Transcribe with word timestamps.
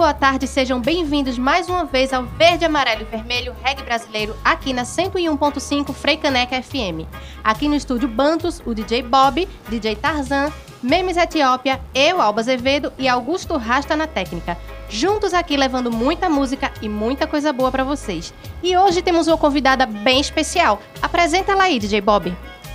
boa 0.00 0.14
tarde, 0.14 0.46
sejam 0.46 0.80
bem-vindos 0.80 1.36
mais 1.36 1.68
uma 1.68 1.84
vez 1.84 2.10
ao 2.10 2.24
Verde, 2.24 2.64
Amarelo 2.64 3.02
e 3.02 3.04
Vermelho 3.04 3.54
Reggae 3.62 3.82
Brasileiro 3.82 4.34
aqui 4.42 4.72
na 4.72 4.84
101.5 4.84 5.92
Freicaneca 5.92 6.62
FM. 6.62 7.06
Aqui 7.44 7.68
no 7.68 7.74
estúdio 7.74 8.08
Bantos, 8.08 8.62
o 8.64 8.72
DJ 8.72 9.02
Bob, 9.02 9.46
DJ 9.68 9.96
Tarzan, 9.96 10.50
Memes 10.82 11.18
Etiópia, 11.18 11.78
eu, 11.94 12.18
Alba 12.18 12.40
Azevedo 12.40 12.90
e 12.98 13.06
Augusto 13.06 13.58
Rasta 13.58 13.94
na 13.94 14.06
técnica. 14.06 14.56
Juntos 14.88 15.34
aqui 15.34 15.54
levando 15.54 15.92
muita 15.92 16.30
música 16.30 16.72
e 16.80 16.88
muita 16.88 17.26
coisa 17.26 17.52
boa 17.52 17.70
pra 17.70 17.84
vocês. 17.84 18.32
E 18.62 18.74
hoje 18.74 19.02
temos 19.02 19.28
uma 19.28 19.36
convidada 19.36 19.84
bem 19.84 20.18
especial. 20.18 20.80
Apresenta 21.02 21.52
ela 21.52 21.64
aí, 21.64 21.78
DJ 21.78 22.00
Bob. 22.00 22.34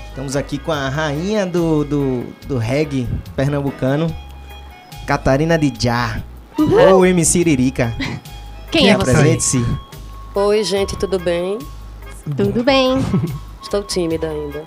Estamos 0.09 0.35
aqui 0.35 0.59
com 0.59 0.71
a 0.71 0.89
rainha 0.89 1.44
do, 1.44 1.83
do, 1.85 2.23
do 2.47 2.59
reggae 2.59 3.07
pernambucano, 3.35 4.16
Catarina 5.07 5.57
de 5.57 5.71
Já, 6.58 6.94
ou 6.94 7.05
MC 7.05 7.40
Iririca. 7.40 7.95
Quem 8.72 8.90
é 8.90 8.95
você? 8.98 9.12
Apresente-se. 9.12 9.66
Oi, 10.34 10.64
gente, 10.64 10.95
tudo 10.98 11.20
bem? 11.20 11.59
Tudo 12.36 12.64
bem. 12.64 12.98
Estou 13.62 13.84
tímida 13.84 14.30
ainda. 14.30 14.64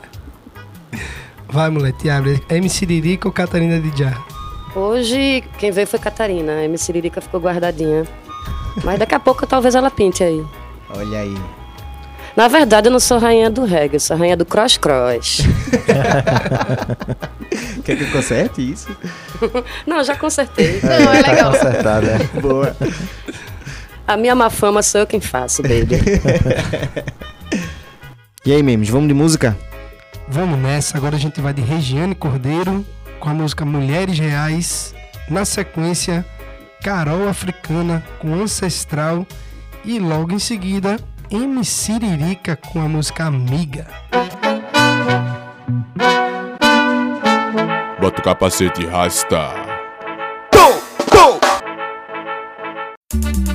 Vai, 1.48 1.68
mulher, 1.70 1.92
te 1.92 2.08
abre. 2.08 2.42
MC 2.48 2.86
Lirica 2.86 3.28
ou 3.28 3.32
Catarina 3.32 3.80
de 3.80 3.98
Já? 3.98 4.16
Hoje, 4.74 5.42
quem 5.58 5.70
veio 5.72 5.86
foi 5.86 5.98
Catarina. 5.98 6.52
A 6.52 6.64
MC 6.64 6.92
Lirica 6.92 7.20
ficou 7.20 7.40
guardadinha. 7.40 8.06
Mas 8.84 8.98
daqui 8.98 9.14
a 9.14 9.20
pouco 9.20 9.46
talvez 9.46 9.74
ela 9.74 9.90
pinte 9.90 10.22
aí. 10.22 10.44
Olha 10.94 11.18
aí. 11.18 11.36
Na 12.36 12.48
verdade, 12.48 12.88
eu 12.88 12.92
não 12.92 13.00
sou 13.00 13.18
rainha 13.18 13.50
do 13.50 13.64
reggae, 13.64 13.96
eu 13.96 14.00
sou 14.00 14.16
rainha 14.16 14.36
do 14.36 14.44
cross-cross. 14.44 15.40
Quer 17.84 17.96
que 17.96 18.04
eu 18.04 18.10
conserte 18.10 18.72
isso? 18.72 18.88
não, 19.86 20.02
já 20.04 20.16
consertei. 20.16 20.80
Não, 20.82 21.12
é 21.12 21.22
legal. 21.22 21.52
Consertado, 21.52 22.06
é. 22.06 22.18
Boa. 22.40 22.76
A 24.06 24.16
minha 24.16 24.34
má 24.34 24.50
fama 24.50 24.82
sou 24.82 25.02
eu 25.02 25.06
quem 25.06 25.20
faço, 25.20 25.62
baby. 25.62 26.00
E 28.44 28.52
aí, 28.52 28.62
memes, 28.62 28.88
vamos 28.88 29.08
de 29.08 29.14
música? 29.14 29.56
Vamos 30.28 30.58
nessa. 30.58 30.96
Agora 30.96 31.16
a 31.16 31.18
gente 31.18 31.40
vai 31.40 31.52
de 31.52 31.60
Regiane 31.60 32.14
Cordeiro 32.14 32.86
com 33.18 33.28
a 33.28 33.34
música 33.34 33.64
Mulheres 33.64 34.18
Reais. 34.18 34.94
Na 35.28 35.44
sequência, 35.44 36.24
Carol 36.82 37.28
Africana 37.28 38.02
com 38.18 38.34
Ancestral. 38.34 39.26
E 39.84 39.98
logo 39.98 40.32
em 40.32 40.38
seguida, 40.38 40.98
MC 41.32 41.98
Lirica 42.00 42.56
com 42.56 42.80
a 42.80 42.88
música 42.88 43.26
Amiga. 43.26 43.86
Bota 48.00 48.20
o 48.20 48.24
capacete 48.24 48.82
e 48.82 48.86
rasta. 48.86 49.70
Mulheres 53.20 53.49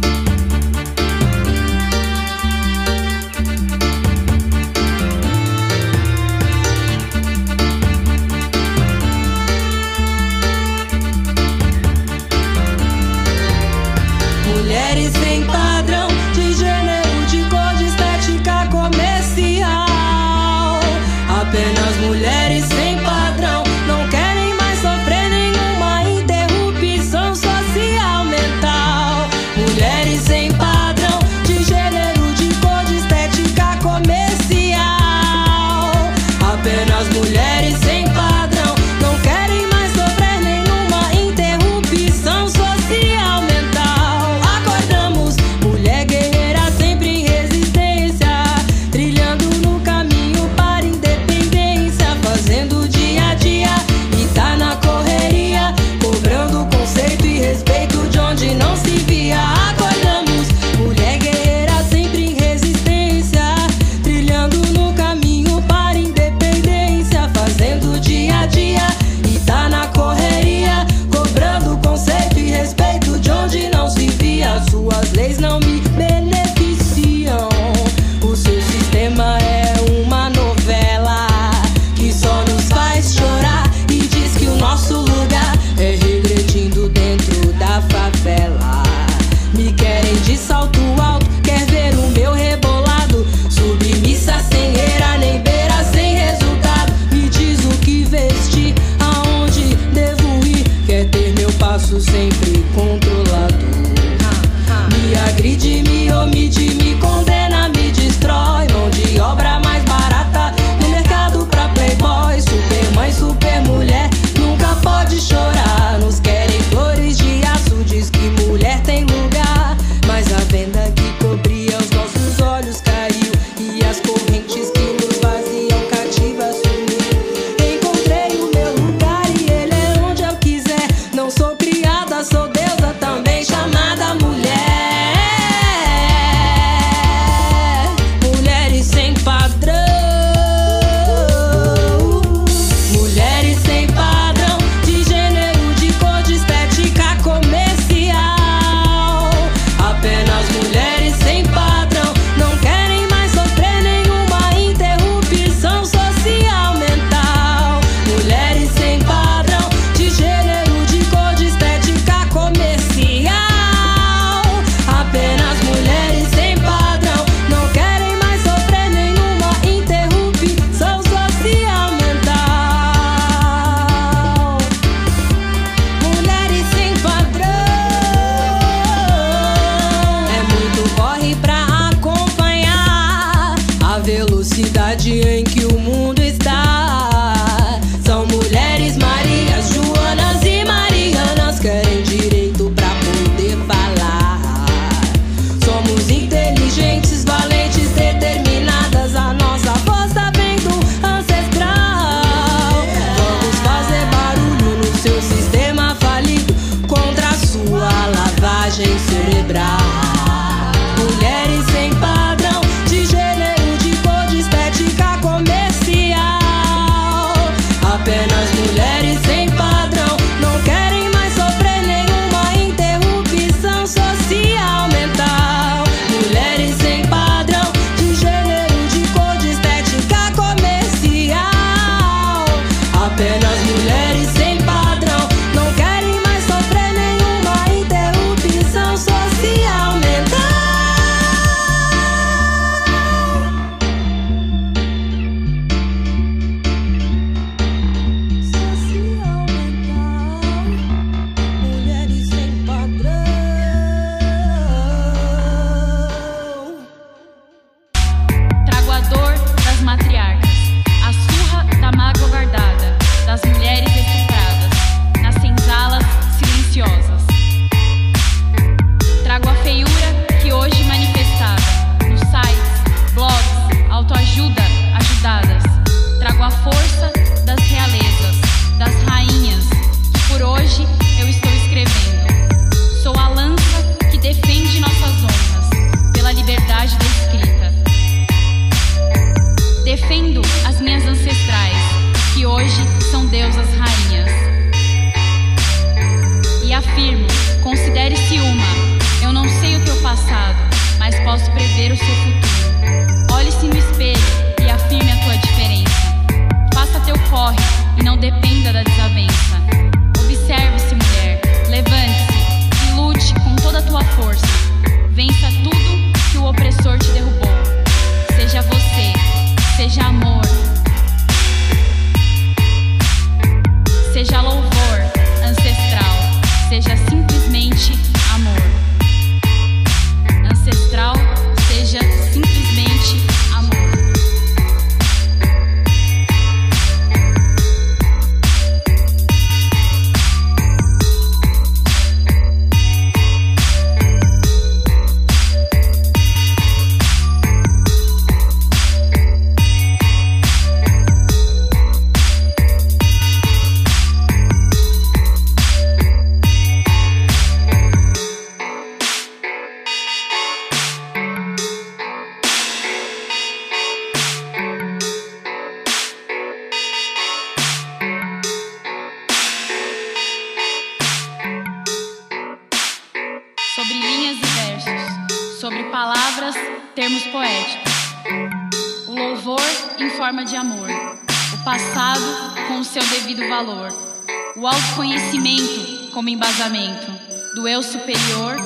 Deus 387.85 387.91
superior 387.91 388.57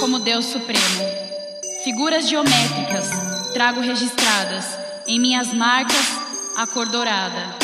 como 0.00 0.18
Deus 0.18 0.46
supremo. 0.46 1.04
Figuras 1.84 2.28
geométricas 2.28 3.08
trago 3.52 3.80
registradas 3.80 4.64
em 5.06 5.20
minhas 5.20 5.52
marcas 5.52 6.18
a 6.56 6.66
cor 6.66 6.88
dourada. 6.88 7.63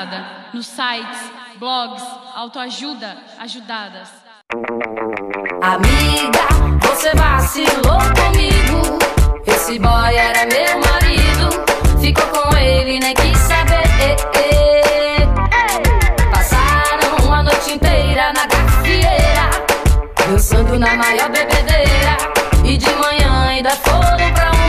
ajudada, 0.00 0.26
nos 0.54 0.66
sites, 0.66 1.30
blogs, 1.56 2.02
autoajuda 2.34 3.16
ajudadas. 3.38 4.08
Amiga, 5.62 6.40
você 6.80 7.14
vacilou 7.14 8.00
comigo. 8.16 8.98
Esse 9.46 9.78
boy 9.78 10.14
era 10.14 10.46
meu 10.46 10.80
marido, 10.80 12.00
ficou 12.00 12.26
com 12.28 12.56
ele 12.56 12.98
nem 12.98 13.14
quis 13.14 13.38
saber. 13.38 14.16
Passaram 16.32 17.26
uma 17.26 17.42
noite 17.42 17.72
inteira 17.72 18.32
na 18.32 18.46
gafieira, 18.46 19.50
dançando 20.26 20.78
na 20.78 20.96
maior 20.96 21.28
bebedeira 21.30 22.16
e 22.64 22.76
de 22.76 22.90
manhã 22.94 23.48
ainda 23.48 23.70
foram 23.70 24.32
pra 24.34 24.50
um 24.52 24.59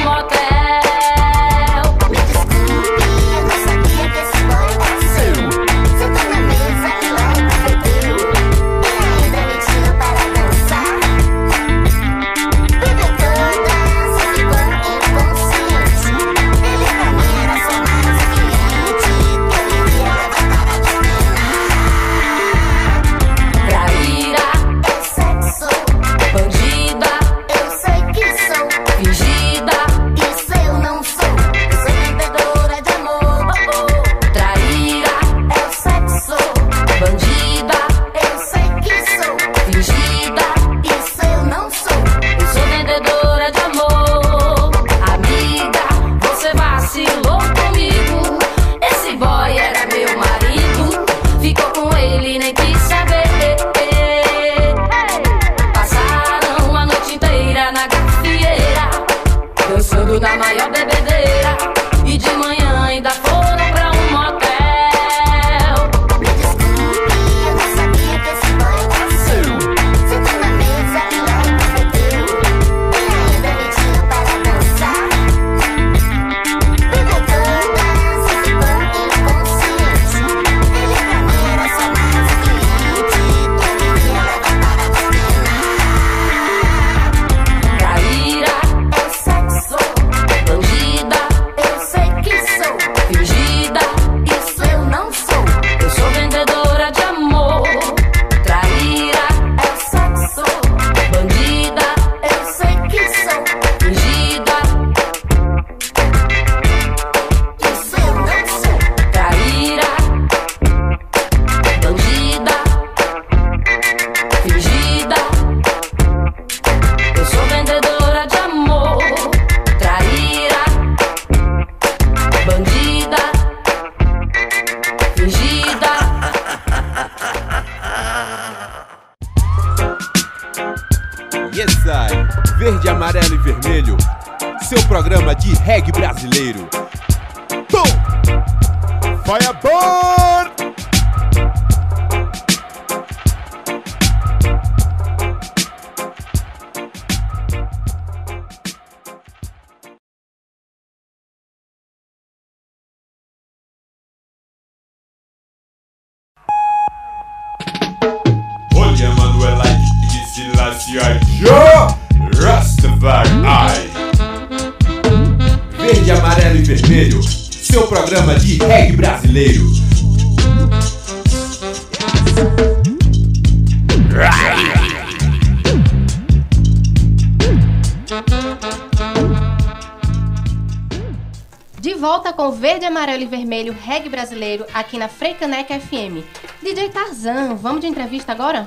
Verde, 182.71 182.85
Amarelo 182.85 183.23
e 183.23 183.25
Vermelho 183.25 183.75
Reggae 183.83 184.07
Brasileiro 184.07 184.65
aqui 184.73 184.97
na 184.97 185.09
Freicaneca 185.09 185.77
FM. 185.77 186.23
DJ 186.63 186.87
Tarzan, 186.87 187.55
vamos 187.55 187.81
de 187.81 187.87
entrevista 187.87 188.31
agora? 188.31 188.65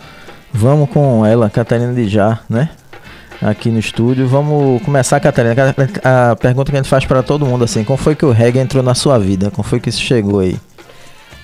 Vamos 0.52 0.90
com 0.90 1.24
ela, 1.24 1.48
Catarina 1.48 1.90
de 1.94 2.06
Já, 2.06 2.40
né? 2.46 2.68
Aqui 3.40 3.70
no 3.70 3.78
estúdio. 3.78 4.28
Vamos 4.28 4.82
começar, 4.82 5.18
Catarina. 5.20 5.54
A 6.04 6.32
a 6.32 6.36
pergunta 6.36 6.70
que 6.70 6.76
a 6.76 6.82
gente 6.82 6.90
faz 6.90 7.06
para 7.06 7.22
todo 7.22 7.46
mundo 7.46 7.64
assim: 7.64 7.82
como 7.82 7.96
foi 7.96 8.14
que 8.14 8.26
o 8.26 8.30
reggae 8.30 8.58
entrou 8.58 8.82
na 8.82 8.94
sua 8.94 9.18
vida? 9.18 9.50
Como 9.50 9.66
foi 9.66 9.80
que 9.80 9.88
isso 9.88 10.02
chegou 10.02 10.40
aí? 10.40 10.60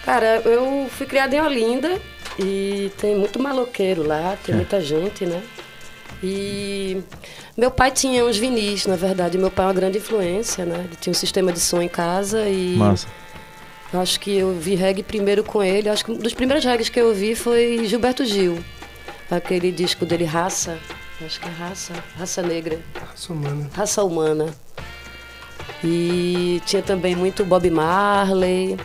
Cara, 0.04 0.42
eu 0.44 0.86
fui 0.90 1.06
criada 1.06 1.34
em 1.34 1.40
Olinda 1.40 1.98
e 2.38 2.92
tem 3.00 3.16
muito 3.16 3.42
maloqueiro 3.42 4.06
lá, 4.06 4.36
tem 4.44 4.54
muita 4.54 4.82
gente, 4.82 5.24
né? 5.24 5.40
E 6.22 7.02
meu 7.60 7.70
pai 7.70 7.90
tinha 7.90 8.24
uns 8.24 8.38
vinis, 8.38 8.86
na 8.86 8.96
verdade. 8.96 9.36
Meu 9.36 9.50
pai 9.50 9.66
é 9.66 9.68
uma 9.68 9.74
grande 9.74 9.98
influência, 9.98 10.64
né? 10.64 10.82
Ele 10.86 10.96
tinha 10.98 11.10
um 11.10 11.14
sistema 11.14 11.52
de 11.52 11.60
som 11.60 11.82
em 11.82 11.88
casa 11.88 12.48
e 12.48 12.74
Massa. 12.74 13.06
eu 13.92 14.00
acho 14.00 14.18
que 14.18 14.34
eu 14.34 14.54
vi 14.58 14.74
reggae 14.74 15.02
primeiro 15.02 15.44
com 15.44 15.62
ele. 15.62 15.90
Acho 15.90 16.02
que 16.02 16.10
um 16.10 16.16
dos 16.16 16.32
primeiros 16.32 16.64
reggaes 16.64 16.88
que 16.88 16.98
eu 16.98 17.14
vi 17.14 17.34
foi 17.34 17.84
Gilberto 17.84 18.24
Gil. 18.24 18.58
Aquele 19.30 19.70
disco 19.70 20.06
dele, 20.06 20.24
Raça. 20.24 20.78
Acho 21.22 21.38
que 21.38 21.48
é 21.48 21.52
Raça. 21.52 21.92
Raça 22.18 22.40
Negra. 22.40 22.78
Raça 22.98 23.30
humana. 23.30 23.70
Raça 23.74 24.04
Humana. 24.04 24.46
E 25.84 26.62
tinha 26.64 26.80
também 26.80 27.14
muito 27.14 27.44
Bob 27.44 27.68
Marley. 27.68 28.78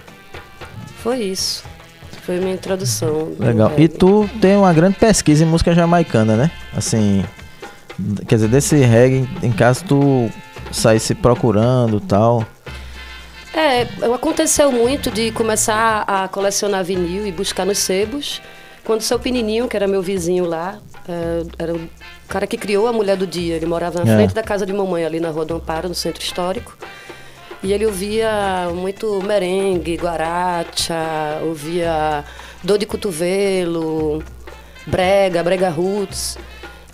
Foi 1.01 1.19
isso. 1.19 1.63
Foi 2.23 2.39
minha 2.39 2.53
introdução. 2.53 3.31
Legal. 3.39 3.71
E 3.77 3.87
tu 3.87 4.29
tem 4.41 4.57
uma 4.57 4.73
grande 4.73 4.97
pesquisa 4.97 5.45
em 5.45 5.47
música 5.47 5.73
jamaicana, 5.73 6.35
né? 6.35 6.51
Assim, 6.75 7.23
quer 8.27 8.35
dizer, 8.35 8.47
desse 8.47 8.75
reggae, 8.77 9.27
em 9.43 9.51
caso 9.51 9.83
tu 9.85 10.29
saísse 10.71 11.13
procurando 11.15 11.97
e 11.97 12.01
tal. 12.01 12.45
É, 13.53 13.83
aconteceu 14.13 14.71
muito 14.71 15.09
de 15.09 15.31
começar 15.31 16.03
a 16.05 16.27
colecionar 16.27 16.83
vinil 16.83 17.25
e 17.25 17.31
buscar 17.31 17.65
nos 17.65 17.77
sebos. 17.79 18.41
Quando 18.83 19.01
seu 19.01 19.17
pequenininho, 19.17 19.67
que 19.67 19.75
era 19.75 19.87
meu 19.87 20.01
vizinho 20.01 20.45
lá, 20.45 20.77
é, 21.07 21.43
era 21.57 21.73
o 21.73 21.89
cara 22.27 22.45
que 22.45 22.57
criou 22.57 22.85
a 22.87 22.93
Mulher 22.93 23.15
do 23.15 23.25
Dia. 23.25 23.55
Ele 23.55 23.65
morava 23.65 24.03
na 24.03 24.11
É. 24.11 24.15
frente 24.15 24.33
da 24.33 24.43
casa 24.43 24.65
de 24.65 24.73
mamãe, 24.73 25.05
ali 25.05 25.19
na 25.19 25.29
Rua 25.29 25.45
do 25.45 25.55
Amparo, 25.55 25.87
no 25.87 25.95
Centro 25.95 26.21
Histórico. 26.21 26.77
E 27.63 27.73
ele 27.73 27.85
ouvia 27.85 28.69
muito 28.75 29.23
merengue, 29.23 29.95
guaracha, 29.95 31.39
ouvia 31.43 32.23
dor 32.63 32.77
de 32.77 32.85
cotovelo, 32.85 34.21
brega, 34.85 35.41
brega 35.41 35.69
roots. 35.69 36.37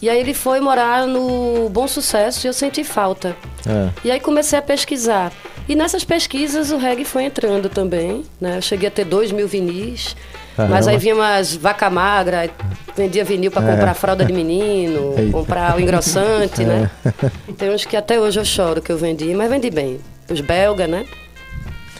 E 0.02 0.10
aí 0.10 0.20
ele 0.20 0.34
foi 0.34 0.60
morar 0.60 1.06
no 1.06 1.70
Bom 1.70 1.88
Sucesso 1.88 2.46
e 2.46 2.50
eu 2.50 2.54
senti 2.54 2.84
falta. 2.84 3.36
É. 3.68 3.90
E 4.04 4.12
aí 4.12 4.20
comecei 4.20 4.58
a 4.58 4.62
pesquisar. 4.62 5.32
E 5.70 5.76
nessas 5.76 6.04
pesquisas 6.04 6.72
o 6.72 6.78
reggae 6.78 7.06
foi 7.06 7.24
entrando 7.26 7.70
também, 7.70 8.24
né? 8.40 8.58
Eu 8.58 8.62
cheguei 8.62 8.88
a 8.88 8.92
ter 8.92 9.06
dois 9.06 9.32
mil 9.32 9.48
vinis. 9.48 10.16
Caramba. 10.56 10.76
Mas 10.76 10.88
aí 10.88 10.98
vinha 10.98 11.14
umas 11.16 11.56
vaca 11.56 11.90
magra, 11.90 12.50
vendia 12.98 13.24
vinil 13.24 13.52
para 13.52 13.66
É. 13.68 13.72
comprar 13.72 13.94
fralda 13.94 14.26
de 14.26 14.34
menino, 14.34 15.14
Eita. 15.18 15.32
comprar 15.32 15.78
o 15.78 15.80
engrossante, 15.80 16.66
né? 16.66 16.90
É. 17.06 17.54
Tem 17.54 17.70
uns 17.70 17.86
que 17.86 17.96
até 17.96 18.20
hoje 18.20 18.40
eu 18.40 18.44
choro 18.46 18.82
que 18.82 18.92
eu 18.92 18.98
vendi, 18.98 19.34
mas 19.36 19.50
vendi 19.50 19.70
bem. 19.70 20.00
Os 20.30 20.42
belga, 20.42 20.88
né? 20.88 21.06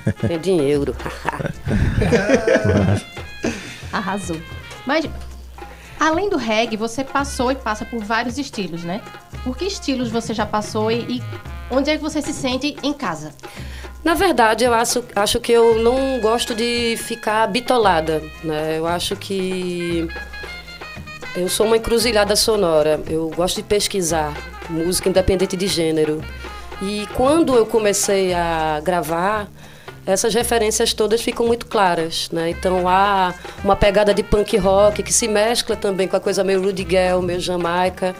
Vendi 0.24 0.50
em 0.52 0.68
euro. 0.68 0.96
Arrasou. 3.94 4.38
Mas, 4.86 5.06
além 6.02 6.30
do 6.30 6.36
reggae, 6.36 6.76
você 6.76 7.04
passou 7.04 7.52
e 7.52 7.56
passa 7.56 7.86
por 7.86 8.04
vários 8.04 8.40
estilos, 8.40 8.84
né? 8.84 9.02
Por 9.44 9.56
que 9.56 9.66
estilos 9.66 10.10
você 10.10 10.34
já 10.34 10.48
passou 10.48 10.92
e, 10.92 11.18
e 11.18 11.24
onde 11.70 11.92
é 11.92 11.96
que 11.96 12.02
você 12.02 12.24
se 12.24 12.34
sente 12.34 12.76
em 12.82 12.92
casa? 12.92 13.32
Na 14.04 14.16
verdade, 14.16 14.64
eu 14.64 14.74
acho, 14.74 15.04
acho 15.16 15.40
que 15.40 15.52
eu 15.52 15.80
não 15.84 16.20
gosto 16.20 16.56
de 16.56 16.98
ficar 16.98 17.46
bitolada. 17.48 18.20
Né? 18.44 18.80
Eu 18.80 18.88
acho 18.88 19.16
que 19.16 20.08
eu 21.36 21.48
sou 21.48 21.68
uma 21.68 21.78
encruzilhada 21.78 22.36
sonora. 22.36 23.00
Eu 23.08 23.30
gosto 23.30 23.58
de 23.58 23.64
pesquisar 23.64 24.34
música 24.72 25.08
independente 25.08 25.56
de 25.56 25.68
gênero. 25.68 26.20
E 26.82 27.08
quando 27.16 27.54
eu 27.54 27.68
comecei 27.68 28.34
a 28.34 28.82
gravar, 28.84 29.48
essas 30.06 30.34
referências 30.34 30.94
todas 30.94 31.22
ficam 31.22 31.46
muito 31.46 31.66
claras. 31.66 32.30
Né? 32.32 32.50
Então 32.50 32.88
há 32.88 33.34
uma 33.64 33.76
pegada 33.76 34.14
de 34.14 34.24
punk 34.24 34.58
rock 34.58 35.04
que 35.04 35.14
se 35.14 35.28
mescla 35.28 35.76
também 35.76 36.08
com 36.08 36.16
a 36.16 36.20
coisa 36.20 36.44
meio 36.44 36.62
Rudy 36.62 36.86
Gell, 36.90 37.22
meio 37.22 37.40
Jamaica, 37.40 38.16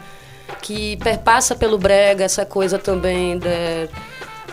que 0.60 0.96
perpassa 0.98 1.54
pelo 1.54 1.78
brega, 1.78 2.24
essa 2.24 2.44
coisa 2.44 2.78
também 2.78 3.38
da, 3.38 3.48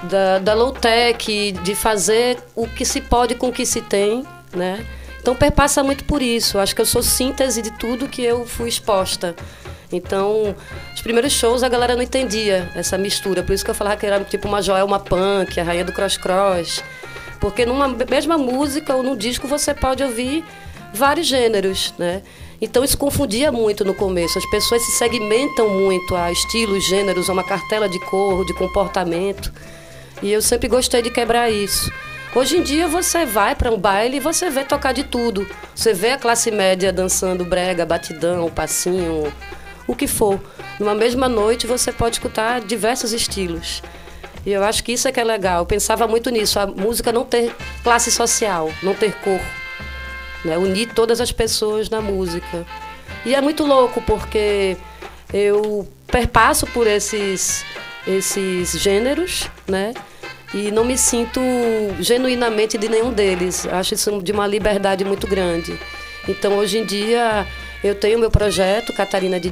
da, 0.03 0.39
da 0.39 0.53
low-tech, 0.53 1.51
de 1.51 1.75
fazer 1.75 2.37
o 2.55 2.67
que 2.67 2.85
se 2.85 3.01
pode 3.01 3.35
com 3.35 3.49
o 3.49 3.51
que 3.51 3.65
se 3.65 3.81
tem, 3.81 4.25
né? 4.55 4.85
Então 5.21 5.35
perpassa 5.35 5.83
muito 5.83 6.05
por 6.05 6.21
isso. 6.21 6.57
Acho 6.57 6.73
que 6.73 6.81
eu 6.81 6.85
sou 6.85 7.03
síntese 7.03 7.61
de 7.61 7.71
tudo 7.77 8.07
que 8.07 8.23
eu 8.23 8.45
fui 8.45 8.69
exposta. 8.69 9.35
Então, 9.91 10.55
os 10.93 11.01
primeiros 11.01 11.33
shows 11.33 11.63
a 11.63 11.69
galera 11.69 11.95
não 11.95 12.03
entendia 12.03 12.69
essa 12.75 12.97
mistura. 12.97 13.43
Por 13.43 13.53
isso 13.53 13.65
que 13.65 13.71
eu 13.71 13.75
falava 13.75 13.97
que 13.97 14.05
era 14.05 14.23
tipo 14.23 14.47
uma 14.47 14.61
Joelma 14.61 14.99
Punk, 14.99 15.59
a 15.59 15.63
rainha 15.63 15.83
do 15.83 15.91
cross-cross. 15.91 16.83
Porque 17.39 17.65
numa 17.65 17.87
mesma 17.87 18.37
música 18.37 18.95
ou 18.95 19.03
num 19.03 19.15
disco 19.15 19.47
você 19.47 19.73
pode 19.73 20.03
ouvir 20.03 20.43
vários 20.93 21.27
gêneros, 21.27 21.93
né? 21.97 22.21
Então 22.61 22.83
isso 22.83 22.97
confundia 22.97 23.51
muito 23.51 23.85
no 23.85 23.93
começo. 23.93 24.37
As 24.37 24.49
pessoas 24.49 24.81
se 24.83 24.91
segmentam 24.91 25.69
muito 25.69 26.15
a 26.15 26.31
estilos, 26.31 26.85
gêneros, 26.85 27.29
a 27.29 27.33
uma 27.33 27.43
cartela 27.43 27.87
de 27.87 27.99
cor, 27.99 28.45
de 28.45 28.53
comportamento. 28.53 29.51
E 30.21 30.31
eu 30.31 30.41
sempre 30.41 30.67
gostei 30.67 31.01
de 31.01 31.09
quebrar 31.09 31.49
isso. 31.49 31.89
Hoje 32.35 32.57
em 32.57 32.61
dia 32.61 32.87
você 32.87 33.25
vai 33.25 33.55
para 33.55 33.71
um 33.71 33.77
baile 33.77 34.17
e 34.17 34.19
você 34.19 34.49
vê 34.49 34.63
tocar 34.63 34.91
de 34.91 35.03
tudo. 35.03 35.47
Você 35.73 35.93
vê 35.93 36.11
a 36.11 36.17
classe 36.17 36.51
média 36.51 36.91
dançando 36.91 37.45
brega, 37.45 37.85
batidão, 37.85 38.49
passinho, 38.49 39.31
o 39.87 39.95
que 39.95 40.05
for. 40.05 40.39
Numa 40.79 40.93
mesma 40.93 41.29
noite 41.29 41.65
você 41.65 41.91
pode 41.91 42.17
escutar 42.17 42.61
diversos 42.61 43.13
estilos. 43.13 43.81
E 44.49 44.51
eu 44.51 44.63
acho 44.63 44.83
que 44.83 44.93
isso 44.93 45.07
é 45.07 45.11
que 45.11 45.19
é 45.19 45.23
legal. 45.23 45.59
Eu 45.59 45.65
pensava 45.67 46.07
muito 46.07 46.31
nisso, 46.31 46.59
a 46.59 46.65
música 46.65 47.11
não 47.11 47.23
ter 47.23 47.55
classe 47.83 48.11
social, 48.11 48.73
não 48.81 48.95
ter 48.95 49.13
cor. 49.17 49.39
Né? 50.43 50.57
Unir 50.57 50.91
todas 50.91 51.21
as 51.21 51.31
pessoas 51.31 51.87
na 51.87 52.01
música. 52.01 52.65
E 53.23 53.35
é 53.35 53.41
muito 53.41 53.63
louco 53.63 54.01
porque 54.01 54.75
eu 55.31 55.87
perpasso 56.07 56.65
por 56.65 56.87
esses, 56.87 57.63
esses 58.07 58.71
gêneros, 58.71 59.47
né? 59.67 59.93
E 60.51 60.71
não 60.71 60.83
me 60.83 60.97
sinto 60.97 61.39
genuinamente 61.99 62.75
de 62.75 62.89
nenhum 62.89 63.13
deles. 63.13 63.67
Acho 63.67 63.93
isso 63.93 64.19
de 64.19 64.31
uma 64.31 64.47
liberdade 64.47 65.05
muito 65.05 65.27
grande. 65.27 65.79
Então, 66.27 66.57
hoje 66.57 66.79
em 66.79 66.85
dia, 66.85 67.45
eu 67.83 67.93
tenho 67.93 68.17
meu 68.17 68.31
projeto, 68.31 68.91
Catarina 68.93 69.39
de 69.39 69.51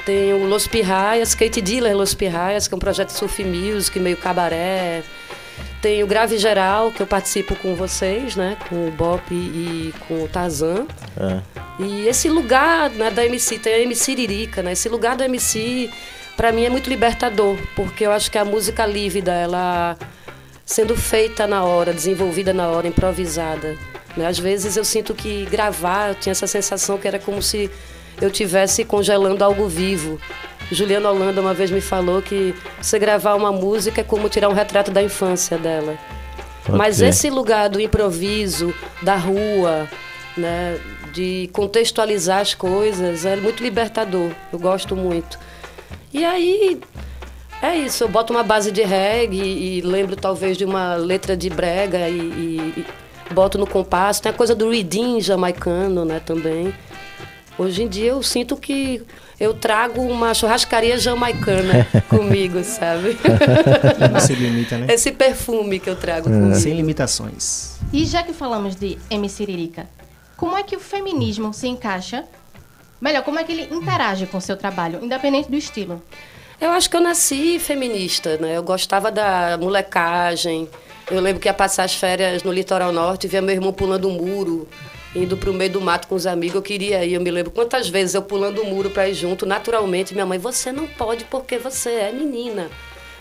Já, 0.00 0.04
tenho 0.04 0.46
Los 0.46 0.66
Pirraias, 0.66 1.34
Kate 1.34 1.60
Diller 1.60 1.96
Los 1.96 2.14
Pirraias, 2.14 2.66
que 2.66 2.74
é 2.74 2.76
um 2.76 2.80
projeto 2.80 3.10
surf 3.10 3.44
music, 3.44 3.98
meio 3.98 4.16
cabaré. 4.16 5.02
Tenho 5.82 6.06
Grave 6.06 6.38
Geral, 6.38 6.90
que 6.90 7.00
eu 7.00 7.06
participo 7.06 7.54
com 7.56 7.74
vocês, 7.74 8.36
né? 8.36 8.56
Com 8.68 8.88
o 8.88 8.90
Bop 8.90 9.22
e 9.32 9.94
com 10.06 10.24
o 10.24 10.28
Tarzan. 10.28 10.86
É. 11.18 11.40
E 11.78 12.06
esse 12.06 12.28
lugar 12.28 12.90
né, 12.90 13.10
da 13.10 13.24
MC, 13.24 13.58
tem 13.58 13.74
a 13.74 13.78
MC 13.80 14.14
Lirica, 14.14 14.62
né? 14.62 14.72
Esse 14.72 14.88
lugar 14.88 15.16
do 15.16 15.24
MC, 15.24 15.90
para 16.36 16.52
mim, 16.52 16.64
é 16.64 16.70
muito 16.70 16.88
libertador, 16.90 17.56
porque 17.74 18.06
eu 18.06 18.12
acho 18.12 18.30
que 18.30 18.36
a 18.36 18.44
música 18.44 18.84
lívida, 18.86 19.32
ela 19.32 19.96
sendo 20.66 20.94
feita 20.94 21.46
na 21.46 21.64
hora, 21.64 21.92
desenvolvida 21.92 22.52
na 22.52 22.68
hora, 22.68 22.86
improvisada. 22.86 23.76
Né? 24.16 24.26
Às 24.26 24.38
vezes 24.38 24.76
eu 24.76 24.84
sinto 24.84 25.14
que 25.14 25.46
gravar, 25.46 26.10
eu 26.10 26.14
tinha 26.14 26.32
essa 26.32 26.46
sensação 26.46 26.98
que 26.98 27.08
era 27.08 27.18
como 27.18 27.42
se 27.42 27.70
eu 28.20 28.30
tivesse 28.30 28.84
congelando 28.84 29.42
algo 29.44 29.68
vivo. 29.68 30.18
Juliana 30.70 31.10
Holanda 31.10 31.40
uma 31.40 31.52
vez 31.54 31.70
me 31.70 31.80
falou 31.80 32.22
que 32.22 32.54
você 32.80 32.98
gravar 32.98 33.34
uma 33.34 33.50
música 33.50 34.00
é 34.00 34.04
como 34.04 34.28
tirar 34.28 34.48
um 34.48 34.52
retrato 34.52 34.90
da 34.90 35.02
infância 35.02 35.58
dela. 35.58 35.96
Pode 36.64 36.78
Mas 36.78 37.00
esse 37.00 37.28
lugar 37.30 37.68
do 37.68 37.80
improviso, 37.80 38.72
da 39.02 39.16
rua, 39.16 39.88
né, 40.36 40.78
de 41.12 41.50
contextualizar 41.52 42.38
as 42.40 42.54
coisas, 42.54 43.24
é 43.24 43.34
muito 43.36 43.62
libertador. 43.62 44.30
Eu 44.52 44.58
gosto 44.58 44.94
muito. 44.94 45.38
E 46.12 46.24
aí, 46.24 46.80
é 47.60 47.74
isso. 47.76 48.04
Eu 48.04 48.08
boto 48.08 48.32
uma 48.32 48.44
base 48.44 48.70
de 48.70 48.82
reggae 48.82 49.40
e 49.42 49.80
lembro 49.80 50.14
talvez 50.14 50.56
de 50.56 50.64
uma 50.64 50.94
letra 50.94 51.36
de 51.36 51.50
brega 51.50 52.08
e, 52.08 52.16
e- 52.18 52.84
e 53.30 53.34
boto 53.34 53.58
no 53.58 53.66
compasso. 53.66 54.22
Tem 54.22 54.30
a 54.30 54.34
coisa 54.34 54.54
do 54.54 54.70
reading 54.70 55.20
jamaicano, 55.20 56.04
né, 56.04 56.20
também. 56.24 56.72
Hoje 57.60 57.82
em 57.82 57.88
dia 57.88 58.12
eu 58.12 58.22
sinto 58.22 58.56
que 58.56 59.02
eu 59.38 59.52
trago 59.52 60.00
uma 60.00 60.32
churrascaria 60.32 60.96
jamaicana 60.96 61.86
comigo, 62.08 62.64
sabe? 62.64 63.18
Não 64.10 64.18
se 64.18 64.32
limita, 64.34 64.78
né? 64.78 64.86
Esse 64.88 65.12
perfume 65.12 65.78
que 65.78 65.90
eu 65.90 65.94
trago 65.94 66.30
comigo. 66.30 66.54
Sem 66.54 66.74
limitações. 66.74 67.76
E 67.92 68.06
já 68.06 68.22
que 68.22 68.32
falamos 68.32 68.74
de 68.76 68.96
MC 69.10 69.44
Lirica, 69.44 69.86
como 70.38 70.56
é 70.56 70.62
que 70.62 70.74
o 70.74 70.80
feminismo 70.80 71.52
se 71.52 71.68
encaixa? 71.68 72.24
Melhor, 72.98 73.22
como 73.24 73.38
é 73.38 73.44
que 73.44 73.52
ele 73.52 73.68
interage 73.74 74.24
com 74.26 74.38
o 74.38 74.40
seu 74.40 74.56
trabalho, 74.56 75.04
independente 75.04 75.50
do 75.50 75.56
estilo? 75.58 76.02
Eu 76.58 76.70
acho 76.70 76.88
que 76.88 76.96
eu 76.96 77.02
nasci 77.02 77.58
feminista, 77.58 78.38
né? 78.38 78.56
Eu 78.56 78.62
gostava 78.62 79.12
da 79.12 79.58
molecagem. 79.60 80.66
Eu 81.10 81.20
lembro 81.20 81.38
que 81.38 81.46
ia 81.46 81.52
passar 81.52 81.84
as 81.84 81.94
férias 81.94 82.42
no 82.42 82.52
litoral 82.52 82.90
norte, 82.90 83.28
via 83.28 83.42
meu 83.42 83.54
irmão 83.54 83.70
pulando 83.70 84.08
um 84.08 84.12
muro, 84.12 84.66
indo 85.14 85.36
pro 85.36 85.52
meio 85.52 85.72
do 85.72 85.80
mato 85.80 86.06
com 86.08 86.14
os 86.14 86.26
amigos. 86.26 86.54
Eu 86.56 86.62
queria 86.62 87.04
ir, 87.04 87.14
eu 87.14 87.20
me 87.20 87.30
lembro 87.30 87.50
quantas 87.50 87.88
vezes 87.88 88.14
eu 88.14 88.22
pulando 88.22 88.62
o 88.62 88.66
muro 88.66 88.90
para 88.90 89.08
ir 89.08 89.14
junto, 89.14 89.44
naturalmente. 89.46 90.14
Minha 90.14 90.26
mãe, 90.26 90.38
você 90.38 90.72
não 90.72 90.86
pode 90.86 91.24
porque 91.24 91.58
você 91.58 91.90
é 91.90 92.12
menina. 92.12 92.70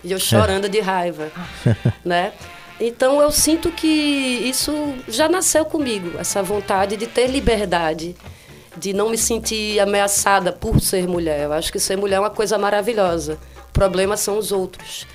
E 0.04 0.12
eu 0.12 0.20
chorando 0.20 0.70
de 0.70 0.80
raiva, 0.80 1.32
né? 2.06 2.32
Então 2.80 3.22
eu 3.22 3.30
sinto 3.32 3.72
que 3.72 3.88
isso 3.88 4.72
já 5.08 5.28
nasceu 5.28 5.66
comigo, 5.66 6.18
essa 6.18 6.42
vontade 6.42 6.96
de 6.96 7.08
ter 7.08 7.28
liberdade, 7.28 8.16
de 8.78 8.94
não 8.94 9.10
me 9.10 9.18
sentir 9.18 9.80
ameaçada 9.82 10.54
por 10.54 10.80
ser 10.80 11.06
mulher. 11.06 11.44
Eu 11.44 11.54
acho 11.54 11.72
que 11.72 11.80
ser 11.80 11.98
mulher 11.98 12.16
é 12.16 12.20
uma 12.22 12.30
coisa 12.30 12.58
maravilhosa. 12.58 13.38
O 13.70 13.74
problema 13.74 14.16
são 14.16 14.38
os 14.38 14.54
outros. 14.54 15.06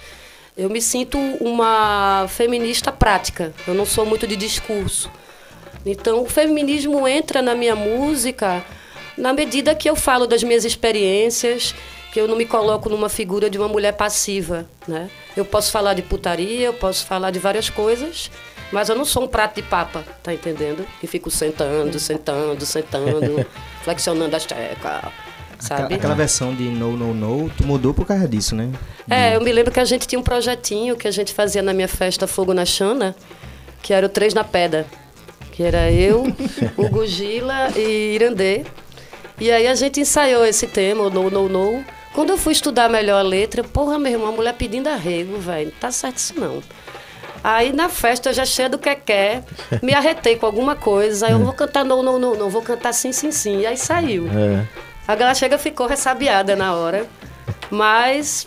Eu 0.56 0.68
me 0.68 0.80
sinto 0.80 1.18
uma 1.40 2.26
feminista 2.28 2.92
prática. 2.92 3.52
Eu 3.66 3.72
não 3.72 3.86
sou 3.86 4.04
muito 4.04 4.26
de 4.26 4.36
discurso. 4.36 5.10
Então, 5.84 6.22
o 6.22 6.26
feminismo 6.26 7.06
entra 7.06 7.42
na 7.42 7.54
minha 7.54 7.76
música 7.76 8.64
na 9.16 9.32
medida 9.32 9.74
que 9.74 9.88
eu 9.88 9.96
falo 9.96 10.26
das 10.26 10.42
minhas 10.42 10.64
experiências, 10.64 11.74
que 12.12 12.20
eu 12.20 12.28
não 12.28 12.36
me 12.36 12.44
coloco 12.44 12.88
numa 12.88 13.08
figura 13.08 13.48
de 13.48 13.58
uma 13.58 13.68
mulher 13.68 13.92
passiva, 13.92 14.66
né? 14.86 15.08
Eu 15.36 15.44
posso 15.44 15.70
falar 15.70 15.94
de 15.94 16.02
putaria, 16.02 16.66
eu 16.66 16.74
posso 16.74 17.06
falar 17.06 17.30
de 17.30 17.38
várias 17.38 17.68
coisas, 17.68 18.30
mas 18.72 18.88
eu 18.88 18.96
não 18.96 19.04
sou 19.04 19.24
um 19.24 19.28
prato 19.28 19.56
de 19.56 19.62
papa, 19.62 20.04
tá 20.22 20.32
entendendo? 20.32 20.86
Que 21.00 21.06
fico 21.06 21.30
sentando, 21.30 21.98
sentando, 21.98 22.64
sentando, 22.64 23.46
flexionando 23.82 24.34
as 24.34 24.44
tecas, 24.44 25.02
sabe? 25.58 25.94
aquela 25.94 26.14
versão 26.14 26.54
de 26.54 26.64
No, 26.64 26.96
No, 26.96 27.14
No, 27.14 27.50
tu 27.50 27.64
mudou 27.64 27.94
por 27.94 28.06
causa 28.06 28.28
disso, 28.28 28.54
né? 28.54 28.70
É, 29.08 29.36
eu 29.36 29.40
me 29.40 29.52
lembro 29.52 29.72
que 29.72 29.80
a 29.80 29.84
gente 29.84 30.06
tinha 30.06 30.18
um 30.18 30.22
projetinho 30.22 30.96
que 30.96 31.06
a 31.06 31.10
gente 31.10 31.32
fazia 31.32 31.62
na 31.62 31.72
minha 31.72 31.88
festa 31.88 32.26
Fogo 32.26 32.54
na 32.54 32.64
Chana, 32.64 33.14
que 33.82 33.92
era 33.92 34.06
o 34.06 34.08
Três 34.08 34.34
na 34.34 34.42
Pedra. 34.42 34.86
Que 35.52 35.62
era 35.62 35.90
eu, 35.90 36.24
o 36.76 36.88
Gugila 36.88 37.70
e 37.76 38.14
Irandê. 38.14 38.64
E 39.40 39.50
aí 39.50 39.66
a 39.66 39.74
gente 39.74 40.00
ensaiou 40.00 40.44
esse 40.44 40.66
tema, 40.66 41.04
o 41.04 41.10
No, 41.10 41.30
No, 41.30 41.48
No. 41.48 41.84
Quando 42.12 42.30
eu 42.30 42.38
fui 42.38 42.52
estudar 42.52 42.88
melhor 42.88 43.18
a 43.18 43.22
letra, 43.22 43.64
porra, 43.64 43.98
meu 43.98 44.12
irmão, 44.12 44.28
a 44.28 44.32
mulher 44.32 44.54
pedindo 44.54 44.88
arrego, 44.88 45.36
velho. 45.38 45.72
Não 45.72 45.80
tá 45.80 45.90
certo 45.90 46.18
isso 46.18 46.38
não. 46.38 46.62
Aí 47.42 47.72
na 47.72 47.88
festa, 47.88 48.30
eu 48.30 48.32
já 48.32 48.46
cheia 48.46 48.70
do 48.70 48.78
quequé, 48.78 49.42
me 49.82 49.92
arretei 49.94 50.36
com 50.36 50.46
alguma 50.46 50.76
coisa. 50.76 51.26
Aí 51.26 51.32
eu 51.32 51.40
vou 51.40 51.52
cantar 51.52 51.84
no, 51.84 52.02
no, 52.02 52.18
no, 52.18 52.36
não, 52.36 52.48
vou 52.48 52.62
cantar 52.62 52.92
sim, 52.94 53.12
sim, 53.12 53.30
sim. 53.30 53.60
E 53.60 53.66
aí 53.66 53.76
saiu. 53.76 54.28
É. 54.28 54.64
A 55.06 55.14
galera 55.14 55.34
chega 55.34 55.58
ficou 55.58 55.86
ressabiada 55.86 56.56
na 56.56 56.74
hora, 56.74 57.06
mas 57.70 58.46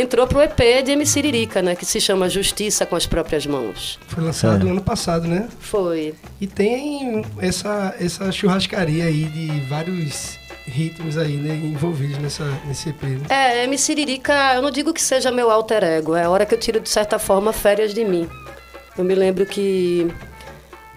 entrou 0.00 0.26
pro 0.26 0.40
EP 0.40 0.58
de 0.84 0.92
MC 0.92 1.20
Lirica, 1.22 1.60
né? 1.62 1.74
Que 1.74 1.84
se 1.86 2.00
chama 2.00 2.28
Justiça 2.28 2.84
com 2.86 2.96
as 2.96 3.06
Próprias 3.06 3.46
Mãos. 3.46 3.98
Foi 4.08 4.22
lançado 4.22 4.66
É. 4.66 4.70
ano 4.70 4.82
passado, 4.82 5.26
né? 5.26 5.48
Foi. 5.60 6.14
E 6.40 6.46
tem 6.46 7.24
essa, 7.38 7.94
essa 7.98 8.30
churrascaria 8.32 9.04
aí 9.04 9.24
de 9.24 9.60
vários 9.68 10.38
ritmos 10.66 11.16
aí, 11.16 11.36
né? 11.36 11.54
Envolvidos 11.54 12.18
nessa, 12.18 12.44
nesse 12.66 12.90
EP. 12.90 13.02
Né? 13.02 13.20
É, 13.28 13.64
MC 13.64 13.94
Lirica, 13.94 14.54
eu 14.54 14.62
não 14.62 14.70
digo 14.70 14.92
que 14.92 15.00
seja 15.02 15.30
meu 15.32 15.50
alter 15.50 15.82
ego, 15.82 16.14
é 16.14 16.24
a 16.24 16.30
hora 16.30 16.44
que 16.44 16.54
eu 16.54 16.58
tiro, 16.58 16.78
de 16.80 16.88
certa 16.88 17.18
forma, 17.18 17.52
férias 17.52 17.94
de 17.94 18.04
mim. 18.04 18.28
Eu 18.96 19.04
me 19.04 19.14
lembro 19.14 19.46
que 19.46 20.06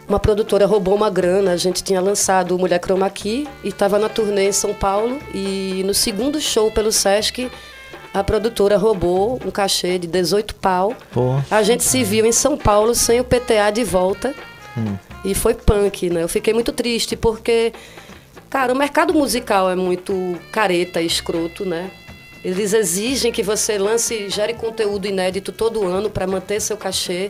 uma 0.09 0.19
produtora 0.19 0.65
roubou 0.65 0.93
uma 0.95 1.09
grana, 1.09 1.51
a 1.51 1.57
gente 1.57 1.83
tinha 1.83 2.01
lançado 2.01 2.53
o 2.55 2.59
Mulher 2.59 2.81
Chroma 2.83 3.09
Key 3.09 3.47
e 3.63 3.69
estava 3.69 3.97
na 3.97 4.09
turnê 4.09 4.49
em 4.49 4.51
São 4.51 4.73
Paulo 4.73 5.19
e 5.33 5.83
no 5.85 5.93
segundo 5.93 6.41
show 6.41 6.69
pelo 6.71 6.91
Sesc, 6.91 7.49
a 8.13 8.23
produtora 8.23 8.77
roubou 8.77 9.39
um 9.45 9.51
cachê 9.51 9.97
de 9.97 10.07
18 10.07 10.55
pau. 10.55 10.95
Pô. 11.11 11.35
A 11.49 11.63
gente 11.63 11.83
se 11.83 12.03
viu 12.03 12.25
em 12.25 12.31
São 12.31 12.57
Paulo 12.57 12.93
sem 12.93 13.19
o 13.19 13.23
PTA 13.23 13.71
de 13.73 13.83
volta. 13.83 14.33
E 15.23 15.35
foi 15.35 15.53
punk, 15.53 16.09
né? 16.09 16.23
Eu 16.23 16.29
fiquei 16.29 16.53
muito 16.53 16.71
triste 16.71 17.15
porque, 17.15 17.73
cara, 18.49 18.73
o 18.73 18.75
mercado 18.75 19.13
musical 19.13 19.69
é 19.69 19.75
muito 19.75 20.13
careta 20.51 21.01
e 21.01 21.05
escroto, 21.05 21.65
né? 21.65 21.91
Eles 22.43 22.73
exigem 22.73 23.31
que 23.31 23.43
você 23.43 23.77
lance, 23.77 24.29
gere 24.29 24.55
conteúdo 24.55 25.05
inédito 25.05 25.51
todo 25.51 25.85
ano 25.85 26.09
para 26.09 26.25
manter 26.25 26.59
seu 26.59 26.75
cachê, 26.75 27.29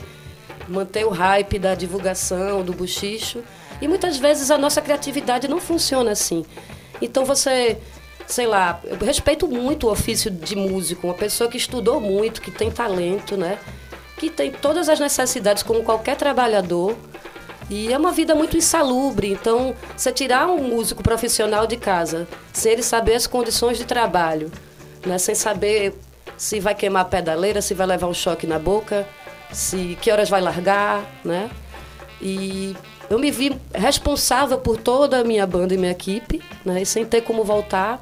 manter 0.70 1.06
o 1.06 1.10
hype 1.10 1.60
da 1.60 1.76
divulgação, 1.76 2.64
do 2.64 2.72
buchicho. 2.72 3.44
E 3.82 3.88
muitas 3.88 4.18
vezes 4.18 4.50
a 4.50 4.58
nossa 4.58 4.82
criatividade 4.82 5.48
não 5.48 5.60
funciona 5.60 6.12
assim. 6.12 6.46
Então 7.02 7.26
você, 7.26 7.78
sei 8.28 8.48
lá, 8.48 8.80
eu 8.84 8.98
respeito 8.98 9.48
muito 9.48 9.88
o 9.88 9.92
ofício 9.92 10.30
de 10.32 10.56
músico, 10.56 11.08
uma 11.08 11.14
pessoa 11.14 11.50
que 11.50 11.58
estudou 11.58 12.00
muito, 12.00 12.42
que 12.42 12.52
tem 12.52 12.72
talento, 12.72 13.36
né? 13.38 13.58
Que 14.18 14.30
tem 14.30 14.52
todas 14.52 14.90
as 14.90 15.00
necessidades 15.00 15.64
como 15.64 15.84
qualquer 15.84 16.16
trabalhador. 16.16 16.96
E 17.70 17.92
é 17.92 17.98
uma 17.98 18.12
vida 18.12 18.36
muito 18.36 18.58
insalubre. 18.58 19.32
Então, 19.32 19.74
você 19.96 20.12
tirar 20.12 20.48
um 20.48 20.64
músico 20.64 21.02
profissional 21.02 21.66
de 21.66 21.78
casa, 21.78 22.28
sem 22.52 22.74
ele 22.74 22.84
saber 22.84 23.16
as 23.16 23.26
condições 23.26 23.78
de 23.78 23.86
trabalho, 23.86 24.52
né? 25.06 25.18
sem 25.18 25.34
saber 25.34 25.94
se 26.38 26.60
vai 26.60 26.76
queimar 26.76 27.04
a 27.04 27.06
pedaleira, 27.06 27.62
se 27.62 27.74
vai 27.74 27.88
levar 27.88 28.08
um 28.08 28.14
choque 28.14 28.46
na 28.46 28.60
boca, 28.60 29.08
se 29.52 29.98
que 30.02 30.12
horas 30.12 30.30
vai 30.30 30.42
largar, 30.42 31.04
né? 31.24 31.50
E 32.22 32.76
eu 33.12 33.20
me 33.20 33.30
vi 33.30 33.58
responsável 33.74 34.58
por 34.58 34.78
toda 34.78 35.20
a 35.20 35.24
minha 35.24 35.46
banda 35.46 35.74
e 35.74 35.78
minha 35.78 35.92
equipe, 35.92 36.42
né? 36.64 36.82
E 36.82 36.86
sem 36.86 37.06
ter 37.06 37.22
como 37.22 37.44
voltar. 37.44 38.00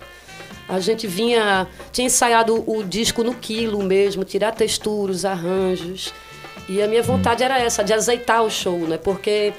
A 0.67 0.79
gente 0.79 1.07
vinha, 1.07 1.67
tinha 1.91 2.05
ensaiado 2.05 2.63
o 2.67 2.83
disco 2.83 3.23
no 3.23 3.33
quilo 3.33 3.81
mesmo, 3.81 4.23
tirar 4.23 4.51
texturas, 4.51 5.25
arranjos. 5.25 6.13
E 6.67 6.79
a 6.79 6.87
minha 6.87 7.01
vontade 7.01 7.43
era 7.43 7.59
essa, 7.59 7.83
de 7.83 7.91
azeitar 7.91 8.43
o 8.43 8.51
show, 8.51 8.77
né? 8.77 8.97
Porque 8.97 9.51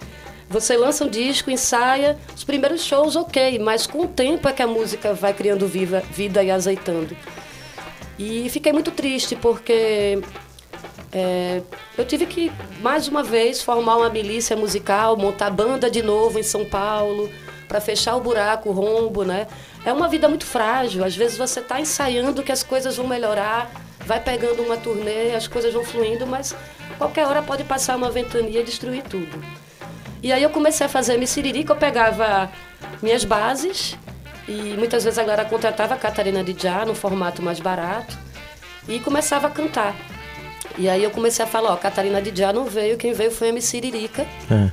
você 0.49 0.77
lança 0.77 1.05
um 1.05 1.09
disco, 1.09 1.51
ensaia, 1.51 2.17
os 2.35 2.45
primeiros 2.45 2.85
shows, 2.85 3.17
ok, 3.17 3.59
mas 3.59 3.89
com 3.89 4.03
o 4.03 4.09
tempo 4.09 4.49
é 4.49 4.53
que 4.53 4.63
a 4.63 4.69
música 4.69 5.13
vai 5.15 5.35
criando 5.35 5.67
viva, 5.67 6.01
vida 6.13 6.45
e 6.45 6.51
azeitando. 6.51 7.17
E 8.17 8.49
fiquei 8.51 8.73
muito 8.73 8.93
triste 8.93 9.35
porque 9.35 10.23
é, 11.13 11.63
eu 11.99 12.05
tive 12.05 12.27
que, 12.27 12.53
mais 12.81 13.09
uma 13.09 13.23
vez, 13.23 13.63
formar 13.63 13.97
uma 13.97 14.09
milícia 14.09 14.57
musical, 14.57 15.17
montar 15.17 15.51
banda 15.51 15.91
de 15.91 16.03
novo 16.03 16.39
em 16.39 16.43
São 16.43 16.65
Paulo, 16.65 17.31
para 17.67 17.81
fechar 17.81 18.17
o 18.17 18.21
buraco, 18.21 18.71
o 18.71 18.73
rombo, 18.73 19.25
né? 19.25 19.47
É 19.85 19.93
uma 19.93 20.09
vida 20.09 20.29
muito 20.29 20.45
frágil. 20.45 21.05
Às 21.05 21.17
vezes 21.17 21.37
você 21.39 21.61
está 21.61 21.81
ensaiando 21.81 22.43
que 22.43 22.53
as 22.53 22.63
coisas 22.63 22.97
vão 22.97 23.07
melhorar, 23.07 23.71
vai 24.05 24.21
pegando 24.21 24.63
uma 24.63 24.77
turnê, 24.77 25.35
as 25.35 25.47
coisas 25.47 25.73
vão 25.73 25.85
fluindo, 25.85 26.27
mas 26.27 26.55
qualquer 26.99 27.27
hora 27.27 27.43
pode 27.43 27.65
passar 27.65 27.97
uma 27.97 28.11
ventania 28.11 28.61
e 28.61 28.65
destruir 28.65 29.03
tudo. 29.03 29.43
E 30.23 30.33
aí 30.33 30.43
eu 30.43 30.51
comecei 30.51 30.85
a 30.85 30.89
fazer 30.89 31.17
Missiririca, 31.17 31.73
eu 31.73 31.77
pegava 31.77 32.51
minhas 33.03 33.25
bases 33.25 33.97
e 34.47 34.75
muitas 34.77 35.05
vezes 35.05 35.19
a 35.19 35.23
galera 35.23 35.45
contratava 35.45 35.95
a 35.95 35.97
Catarina 35.97 36.45
de 36.45 36.61
Já 36.61 36.85
num 36.85 36.95
formato 36.95 37.41
mais 37.41 37.59
barato 37.59 38.19
e 38.89 39.01
começava 39.01 39.47
a 39.47 39.51
cantar. 39.51 39.95
E 40.79 40.89
aí 40.89 41.03
eu 41.03 41.11
comecei 41.11 41.45
a 41.45 41.49
falar, 41.49 41.73
ó, 41.73 41.77
Catarina 41.77 42.21
de 42.23 42.39
Já 42.39 42.53
não 42.53 42.65
veio, 42.65 42.97
quem 42.97 43.13
veio 43.13 43.31
foi 43.31 43.51
a 43.51 43.53
Missiririca. 43.53 44.27
É. 44.51 44.71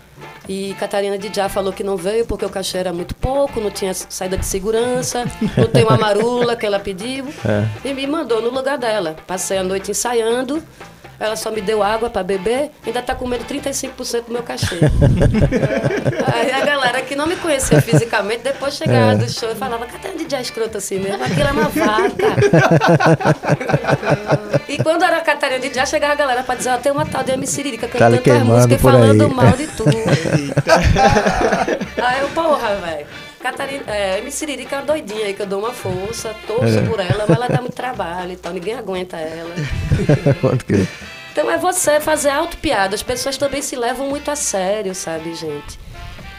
E 0.48 0.74
Catarina 0.80 1.18
de 1.18 1.34
Já 1.34 1.50
falou 1.50 1.74
que 1.74 1.84
não 1.84 1.98
veio 1.98 2.26
porque 2.26 2.46
o 2.46 2.50
cachê 2.50 2.78
era 2.78 2.94
muito 2.94 3.14
pouco, 3.16 3.60
não 3.60 3.70
tinha 3.70 3.94
saída 3.94 4.38
de 4.38 4.46
segurança, 4.46 5.26
não 5.58 5.68
tem 5.68 5.84
uma 5.84 5.98
marula 5.98 6.56
que 6.56 6.66
ela 6.66 6.80
pediu. 6.80 7.26
É. 7.48 7.90
E 7.90 7.94
me 7.94 8.06
mandou 8.06 8.42
no 8.42 8.50
lugar 8.50 8.78
dela. 8.78 9.16
Passei 9.26 9.58
a 9.58 9.64
noite 9.64 9.92
ensaiando. 9.92 10.62
Ela 11.20 11.36
só 11.36 11.52
me 11.52 11.62
deu 11.62 11.82
água 11.84 12.10
pra 12.10 12.24
beber, 12.24 12.72
ainda 12.86 13.02
tá 13.02 13.14
comendo 13.16 13.44
35% 13.46 14.26
do 14.26 14.32
meu 14.34 14.44
cachê. 14.44 14.78
Aí 16.34 16.52
a 16.52 16.64
galera 16.64 17.02
que 17.02 17.16
não 17.16 17.26
me 17.26 17.36
conhecia 17.36 17.82
fisicamente, 17.82 18.44
depois 18.44 18.76
chegava 18.76 19.16
do 19.16 19.28
show 19.30 19.50
e 19.52 19.56
falava, 19.56 19.86
cadê 19.88 20.10
um 20.10 20.18
DJ 20.18 20.42
escroto 20.42 20.78
assim 20.78 21.00
mesmo? 21.00 21.24
Aquilo 21.24 21.48
é 21.48 21.52
uma 21.52 21.70
vaca. 21.70 22.28
e 24.70 24.78
quando 24.84 25.04
era 25.04 25.20
Catarina 25.22 25.68
Jazz, 25.70 25.90
chegava 25.90 26.14
a 26.14 26.16
galera 26.16 26.44
pra 26.44 26.54
dizer, 26.56 26.70
ó, 26.70 26.78
tem 26.78 26.92
uma 26.92 27.06
tal 27.06 27.24
de 27.24 27.32
MC 27.32 27.58
Siririca 27.58 27.88
Tá 27.88 27.98
cantando 27.98 28.22
queimando 28.22 28.46
músicas 28.46 28.78
e 28.78 28.82
falando 28.82 29.24
aí. 29.24 29.34
mal 29.34 29.52
de 29.54 29.66
tudo. 29.68 29.90
Aí 31.98 32.22
eu, 32.22 32.30
porra, 32.30 32.76
velho. 32.76 33.08
Catarina, 33.52 33.84
é, 33.88 34.18
MC 34.20 34.40
Siririca 34.40 34.76
é 34.76 34.80
uma 34.80 34.86
doidinha 34.86 35.26
aí 35.26 35.34
que 35.34 35.42
eu 35.42 35.46
dou 35.46 35.60
uma 35.60 35.72
força, 35.74 36.36
torço 36.46 36.80
É. 36.80 36.82
por 36.82 37.00
ela, 37.00 37.26
mas 37.28 37.38
ela 37.38 37.48
dá 37.48 37.62
muito 37.62 37.76
trabalho 37.76 38.34
e 38.34 38.36
tal, 38.36 38.52
ninguém 38.52 38.74
aguenta 38.74 39.16
ela. 39.18 39.54
Pode 40.42 40.66
crer. 40.66 40.88
Então 41.32 41.50
é 41.50 41.58
você 41.58 42.00
fazer 42.02 42.30
auto-piada. 42.30 42.94
As 42.96 43.04
pessoas 43.04 43.38
também 43.38 43.62
se 43.62 43.76
levam 43.76 44.10
muito 44.10 44.30
a 44.30 44.36
sério, 44.36 44.94
sabe, 44.94 45.34
gente? 45.34 45.80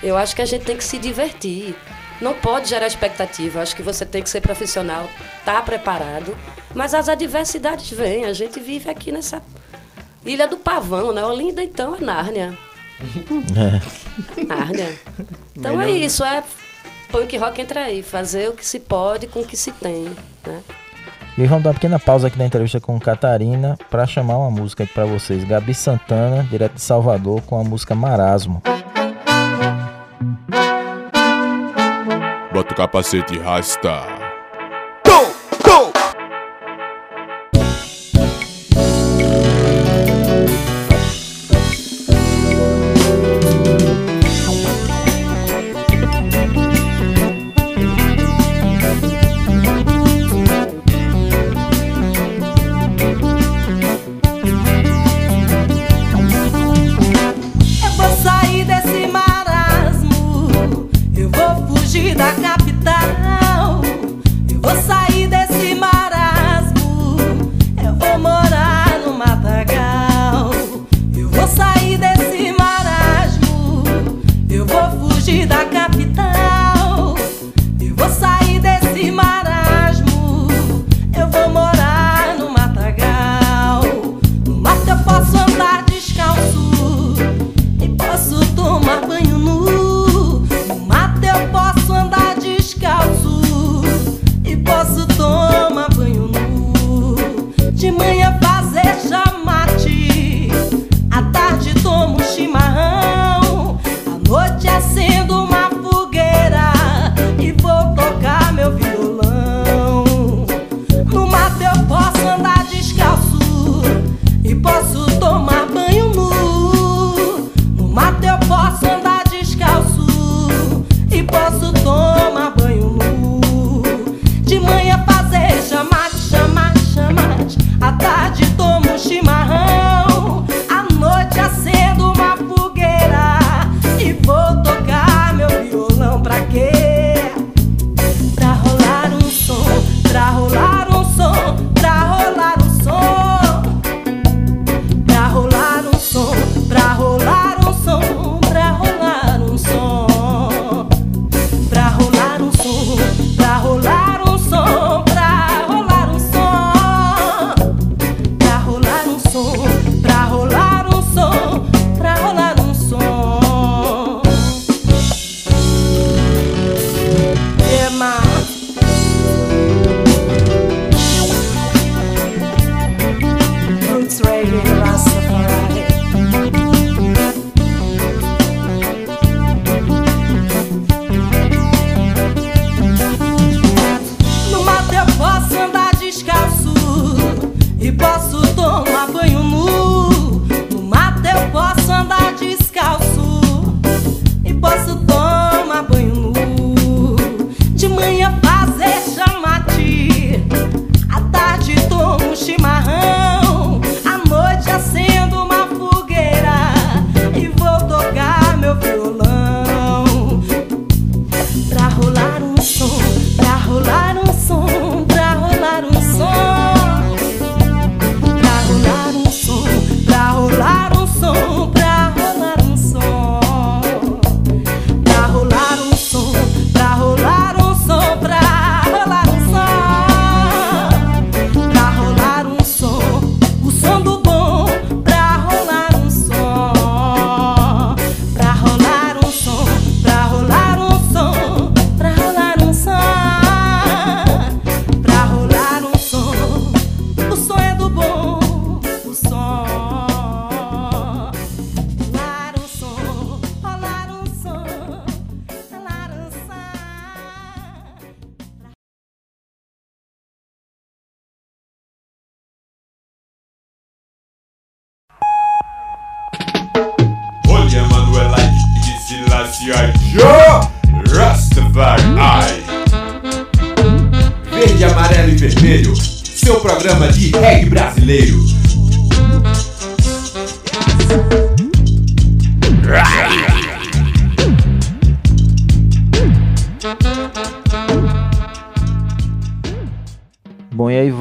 Eu 0.03 0.17
acho 0.19 0.37
que 0.37 0.43
a 0.43 0.45
gente 0.45 0.65
tem 0.65 0.77
que 0.77 0.85
se 0.85 0.99
divertir. 0.99 1.75
Não 2.21 2.35
pode 2.35 2.69
gerar 2.69 2.87
expectativa. 2.87 3.59
Eu 3.59 3.63
acho 3.63 3.75
que 3.77 3.83
você 3.83 4.05
tem 4.05 4.23
que 4.23 4.29
ser 4.29 4.41
profissional, 4.41 5.09
tá 5.45 5.63
preparado. 5.63 6.37
Mas 6.75 6.93
as 6.95 7.09
adversidades 7.09 7.89
vêm. 7.91 8.25
A 8.25 8.33
gente 8.33 8.59
vive 8.61 8.91
aqui 8.91 9.11
nessa 9.13 9.41
ilha 10.27 10.47
do 10.47 10.57
pavão, 10.57 11.13
né? 11.13 11.25
Olinda, 11.25 11.63
então, 11.63 11.95
é 11.95 12.01
Nárnia. 12.01 12.59
É. 13.57 14.45
Nárnia. 14.45 14.93
Então 15.57 15.81
é 15.81 15.91
isso, 15.91 16.23
é 16.23 16.41
punk 17.11 17.37
rock 17.37 17.61
entra 17.61 17.85
aí. 17.85 18.03
Fazer 18.03 18.49
o 18.49 18.53
que 18.53 18.65
se 18.65 18.81
pode 18.81 19.27
com 19.27 19.41
o 19.41 19.45
que 19.45 19.57
se 19.57 19.73
tem, 19.73 20.05
né? 20.47 20.63
E 21.37 21.47
vamos 21.47 21.63
dar 21.63 21.71
uma 21.71 21.75
pequena 21.75 21.99
pausa 22.01 22.27
aqui 22.27 22.37
na 22.37 22.47
entrevista 22.47 22.81
com 22.81 22.99
Catarina 22.99 23.79
pra 23.89 24.07
chamar 24.07 24.39
uma 24.39 24.51
música 24.51 24.83
aqui 24.83 24.93
pra 24.93 25.05
vocês. 25.05 25.45
Gabi 25.45 25.73
Santana, 25.73 26.43
direto 26.43 26.75
de 26.75 26.81
Salvador, 26.81 27.43
com 27.43 27.61
a 27.61 27.63
música 27.63 27.95
Marasmo. 27.95 28.61
Bota 32.53 32.73
o 32.73 32.77
capacete 32.77 33.37
e 33.37 33.39
rasta. 33.39 34.28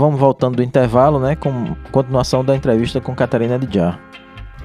Vamos 0.08 0.20
voltando 0.20 0.56
do 0.56 0.64
intervalo, 0.64 1.20
né? 1.20 1.36
Com 1.36 1.76
continuação 1.92 2.44
da 2.44 2.56
entrevista 2.56 3.02
com 3.02 3.14
Catarina 3.14 3.60
de 3.60 3.78
Jar. 3.78 4.00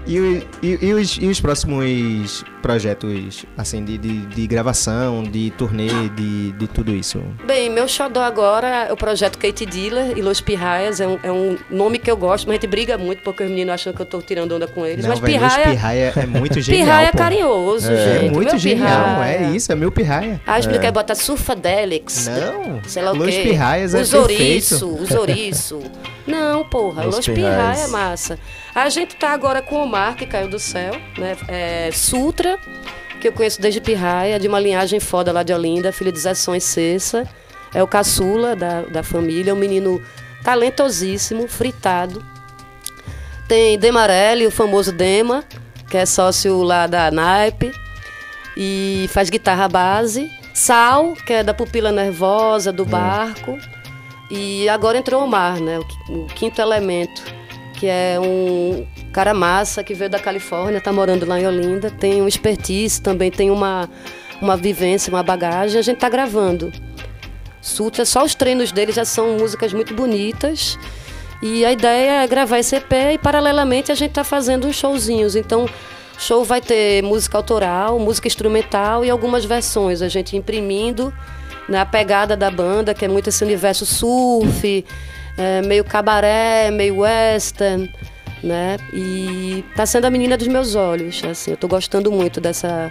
E, 0.07 0.17
e- 0.63 0.79
e 0.83 0.93
os, 0.95 1.17
e 1.21 1.27
os 1.27 1.41
próximos 1.41 2.45
projetos, 2.61 3.45
assim, 3.57 3.85
de, 3.85 3.97
de, 3.99 4.27
de 4.27 4.47
gravação, 4.47 5.23
de 5.23 5.51
turnê, 5.57 5.89
de, 6.17 6.53
de 6.53 6.67
tudo 6.69 6.93
isso? 6.95 7.23
Bem, 7.47 7.71
meu 7.71 7.87
xodó 7.89 8.21
agora 8.21 8.87
é 8.89 8.93
o 8.93 8.97
projeto 8.97 9.39
Kate 9.39 9.65
Dealer 9.67 10.17
e 10.17 10.23
Los 10.23 10.41
Pirraias. 10.41 11.01
É 11.01 11.07
um, 11.07 11.19
é 11.23 11.31
um 11.31 11.57
nome 11.71 11.99
que 11.99 12.11
eu 12.11 12.17
gosto, 12.17 12.47
mas 12.47 12.55
a 12.59 12.61
gente 12.61 12.67
briga 12.69 12.97
muito 12.99 13.23
porque 13.23 13.43
os 13.45 13.49
meninos 13.51 13.75
acham 13.75 13.93
que 13.93 14.01
eu 14.03 14.07
tô 14.07 14.21
tirando 14.21 14.53
onda 14.57 14.67
com 14.67 14.85
eles. 14.87 15.05
Não, 15.05 15.11
mas 15.11 15.21
Luiz 15.21 15.33
pirraia, 15.33 15.67
Pirraia 15.69 16.13
é 16.17 16.27
muito 16.27 16.61
genial, 16.63 16.85
pirraia 16.87 17.07
é 17.09 17.13
carinhoso, 17.13 17.91
É 17.93 18.21
gente. 18.21 18.33
muito 18.33 18.51
Meu 18.51 18.59
genial, 18.59 18.89
pirraia. 19.05 19.37
é 19.39 19.51
isso, 19.51 19.71
é 19.73 19.75
meu 19.75 19.93
pirraia. 19.93 20.41
Ah, 20.47 20.59
explica 20.59 20.87
aí, 20.87 20.93
bota 20.93 21.15
surfadelix. 21.15 22.29
Não, 22.29 22.81
Sei 22.89 23.03
lá 23.03 23.13
o 23.13 23.17
Los 23.17 23.35
quê. 23.35 23.43
Pirraias 23.43 23.95
é 23.95 24.01
Os 24.01 24.13
ouriço, 24.13 24.89
os 24.95 25.11
ouriço. 25.13 25.81
Não, 26.27 26.65
porra, 26.65 27.05
Los 27.05 27.17
Los. 27.17 27.27
Pirraia 27.29 27.85
é 27.85 27.87
massa. 27.89 28.39
A 28.75 28.89
gente 28.89 29.17
tá 29.17 29.31
agora 29.31 29.61
com 29.61 29.77
o 29.77 29.83
Omar, 29.83 30.17
que 30.17 30.27
caiu 30.27 30.49
do 30.49 30.59
céu, 30.59 30.95
né? 31.19 31.37
É, 31.47 31.91
Sutra, 31.93 32.59
que 33.21 33.29
eu 33.29 33.33
conheço 33.33 33.61
desde 33.61 33.81
Pirraia, 33.81 34.41
de 34.41 34.49
uma 34.49 34.59
linhagem 34.59 34.99
foda 34.99 35.31
lá 35.31 35.43
de 35.43 35.53
Olinda, 35.53 35.93
filho 35.93 36.11
de 36.11 36.19
Zé 36.19 36.33
e 36.33 36.61
Cessa. 36.61 37.29
É 37.75 37.83
o 37.83 37.87
caçula 37.87 38.57
da, 38.57 38.83
da 38.83 39.03
família, 39.03 39.55
um 39.55 39.59
menino 39.59 40.03
talentosíssimo, 40.43 41.47
fritado. 41.47 42.25
Tem 43.47 43.79
Demarelli, 43.79 44.47
o 44.47 44.51
famoso 44.51 44.91
Dema, 44.93 45.45
que 45.91 45.97
é 45.99 46.07
sócio 46.07 46.63
lá 46.63 46.87
da 46.87 47.11
Naipe 47.11 47.73
e 48.57 49.07
faz 49.13 49.29
guitarra 49.29 49.69
base. 49.69 50.31
Sal, 50.55 51.13
que 51.27 51.33
é 51.33 51.43
da 51.43 51.53
pupila 51.53 51.93
nervosa, 51.93 52.73
do 52.73 52.85
barco. 52.85 53.59
E 54.31 54.69
agora 54.69 54.99
entrou 54.99 55.23
o 55.23 55.29
Mar, 55.29 55.61
né? 55.61 55.79
O 56.09 56.27
quinto 56.27 56.61
elemento, 56.61 57.23
que 57.83 57.89
é 57.89 58.17
um 58.21 58.87
cara 59.13 59.35
massa 59.35 59.83
que 59.83 59.93
veio 59.93 60.09
da 60.09 60.21
Califórnia, 60.21 60.81
tá 60.81 60.93
morando 60.93 61.27
lá 61.27 61.41
em 61.41 61.49
Olinda, 61.49 61.91
tem 61.91 62.23
um 62.23 62.29
expertise, 62.29 63.03
também 63.03 63.29
tem 63.29 63.51
uma, 63.51 63.91
uma 64.41 64.57
vivência, 64.57 65.13
uma 65.13 65.21
bagagem. 65.21 65.81
A 65.81 65.83
gente 65.83 65.99
tá 65.99 66.09
gravando. 66.09 66.73
Sutra, 67.61 68.05
só 68.05 68.23
os 68.23 68.37
treinos 68.37 68.71
dele 68.71 68.93
já 68.93 69.05
são 69.05 69.37
músicas 69.37 69.73
muito 69.73 69.95
bonitas. 69.95 70.79
E 71.43 71.65
a 71.65 71.73
ideia 71.73 72.23
é 72.23 72.27
gravar 72.29 72.61
esse 72.61 72.77
EP 72.77 72.93
e, 73.15 73.19
paralelamente, 73.19 73.91
a 73.91 73.97
gente 73.97 74.13
tá 74.13 74.23
fazendo 74.23 74.69
uns 74.69 74.77
showzinhos. 74.77 75.35
Então, 75.35 75.69
show 76.17 76.45
vai 76.45 76.61
ter 76.61 77.03
música 77.03 77.37
autoral, 77.37 77.99
música 77.99 78.29
instrumental 78.29 79.05
e 79.05 79.11
algumas 79.11 79.45
versões. 79.45 80.03
A 80.03 80.09
gente 80.09 80.37
imprimindo 80.37 81.13
na 81.69 81.85
pegada 81.85 82.37
da 82.37 82.49
banda, 82.49 82.95
que 82.95 83.05
é 83.05 83.09
muito 83.09 83.29
esse 83.29 83.43
universo 83.43 83.85
surf, 83.85 84.85
é, 85.37 85.63
meio 85.63 85.85
cabaré, 85.85 86.71
meio 86.71 87.01
western, 87.01 87.93
né? 88.43 88.77
E 88.93 89.65
tá 89.77 89.87
sendo 89.87 90.07
a 90.07 90.11
menina 90.11 90.37
dos 90.37 90.49
meus 90.49 90.75
olhos, 90.75 91.23
assim, 91.25 91.53
eu 91.53 91.57
tô 91.57 91.69
gostando 91.69 92.11
muito 92.11 92.41
dessa, 92.41 92.91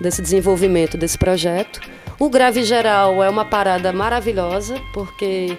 desse 0.00 0.22
desenvolvimento 0.22 0.96
desse 0.96 1.18
projeto. 1.18 1.80
O 2.18 2.28
Grave 2.28 2.64
Geral 2.64 3.22
é 3.22 3.30
uma 3.30 3.44
parada 3.44 3.92
maravilhosa, 3.92 4.80
porque 4.92 5.56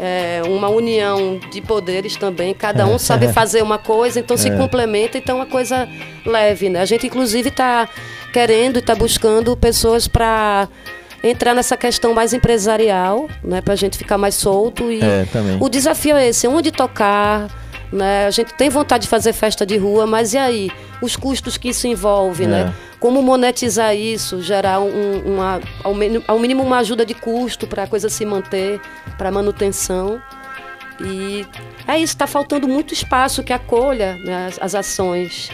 é 0.00 0.42
uma 0.46 0.68
união 0.68 1.38
de 1.50 1.60
poderes 1.60 2.16
também, 2.16 2.54
cada 2.54 2.86
um 2.86 2.98
sabe 2.98 3.28
fazer 3.32 3.62
uma 3.62 3.78
coisa, 3.78 4.20
então 4.20 4.36
se 4.36 4.50
complementa, 4.52 5.18
então 5.18 5.36
é 5.36 5.40
uma 5.40 5.46
coisa 5.46 5.88
leve, 6.24 6.70
né? 6.70 6.80
A 6.80 6.84
gente 6.86 7.06
inclusive 7.06 7.50
está 7.50 7.88
querendo 8.32 8.76
e 8.76 8.78
está 8.78 8.94
buscando 8.94 9.54
pessoas 9.56 10.08
para 10.08 10.66
entrar 11.22 11.54
nessa 11.54 11.76
questão 11.76 12.12
mais 12.14 12.32
empresarial, 12.32 13.28
né, 13.44 13.60
para 13.60 13.74
a 13.74 13.76
gente 13.76 13.96
ficar 13.96 14.18
mais 14.18 14.34
solto 14.34 14.90
e 14.90 15.00
É, 15.02 15.24
também. 15.32 15.56
o 15.60 15.68
desafio 15.68 16.16
é 16.16 16.28
esse, 16.28 16.48
onde 16.48 16.70
tocar, 16.72 17.48
né? 17.92 18.26
A 18.26 18.30
gente 18.30 18.54
tem 18.54 18.68
vontade 18.70 19.02
de 19.02 19.08
fazer 19.08 19.32
festa 19.32 19.64
de 19.66 19.76
rua, 19.76 20.06
mas 20.06 20.32
e 20.34 20.38
aí? 20.38 20.70
Os 21.00 21.14
custos 21.16 21.56
que 21.56 21.68
isso 21.68 21.86
envolve, 21.86 22.44
É. 22.44 22.46
né? 22.46 22.74
Como 22.98 23.20
monetizar 23.22 23.94
isso, 23.96 24.40
gerar 24.40 24.80
um, 24.80 25.22
uma, 25.26 25.60
ao, 25.82 25.92
mínimo, 25.94 26.24
ao 26.26 26.38
mínimo 26.38 26.62
uma 26.62 26.78
ajuda 26.78 27.04
de 27.04 27.14
custo 27.14 27.66
para 27.66 27.82
a 27.82 27.86
coisa 27.86 28.08
se 28.08 28.24
manter, 28.24 28.80
para 29.18 29.30
manutenção. 29.30 30.20
E 31.04 31.44
é 31.86 31.96
isso, 31.98 32.12
está 32.14 32.26
faltando 32.28 32.68
muito 32.68 32.94
espaço 32.94 33.42
que 33.42 33.52
acolha 33.52 34.16
né, 34.24 34.46
as, 34.46 34.58
as 34.62 34.74
ações. 34.74 35.50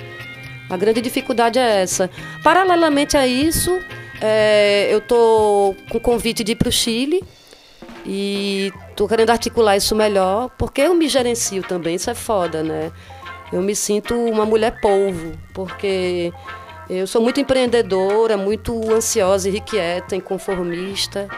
A 0.69 0.77
grande 0.77 1.01
dificuldade 1.01 1.59
é 1.59 1.81
essa. 1.83 2.11
Paralelamente 2.45 3.17
a 3.17 3.27
isso, 3.27 3.81
é, 4.21 4.89
eu 4.91 4.99
estou 4.99 5.77
com 5.91 6.01
convite 6.01 6.43
de 6.43 6.53
ir 6.53 6.57
para 6.57 6.69
o 6.69 6.73
Chile 6.73 7.23
e 8.05 8.73
estou 8.91 9.09
querendo 9.09 9.31
articular 9.31 9.77
isso 9.77 9.95
melhor, 9.95 10.51
porque 10.59 10.81
eu 10.83 10.95
me 10.95 11.09
gerencio 11.09 11.63
também, 11.63 11.95
isso 11.95 12.11
é 12.11 12.15
foda, 12.15 12.63
né? 12.63 12.91
Eu 13.53 13.63
me 13.63 13.75
sinto 13.75 14.15
uma 14.15 14.45
mulher 14.45 14.81
polvo, 14.81 15.33
porque 15.55 16.33
eu 16.89 17.07
sou 17.07 17.23
muito 17.23 17.41
empreendedora, 17.41 18.37
muito 18.37 18.93
ansiosa, 18.93 19.49
irrequieta, 19.49 20.17
inconformista. 20.17 21.29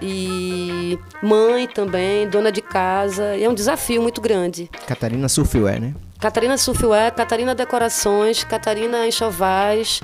E 0.00 0.98
mãe 1.22 1.68
também, 1.68 2.28
dona 2.28 2.50
de 2.50 2.60
casa, 2.60 3.36
e 3.36 3.44
é 3.44 3.48
um 3.48 3.54
desafio 3.54 4.02
muito 4.02 4.20
grande. 4.20 4.68
Catarina 4.84 5.28
Surfwear, 5.28 5.80
né? 5.80 5.94
Catarina 6.18 6.56
Surfwear, 6.56 7.14
Catarina 7.14 7.54
Decorações, 7.54 8.42
Catarina 8.42 9.06
Enxovais, 9.06 10.00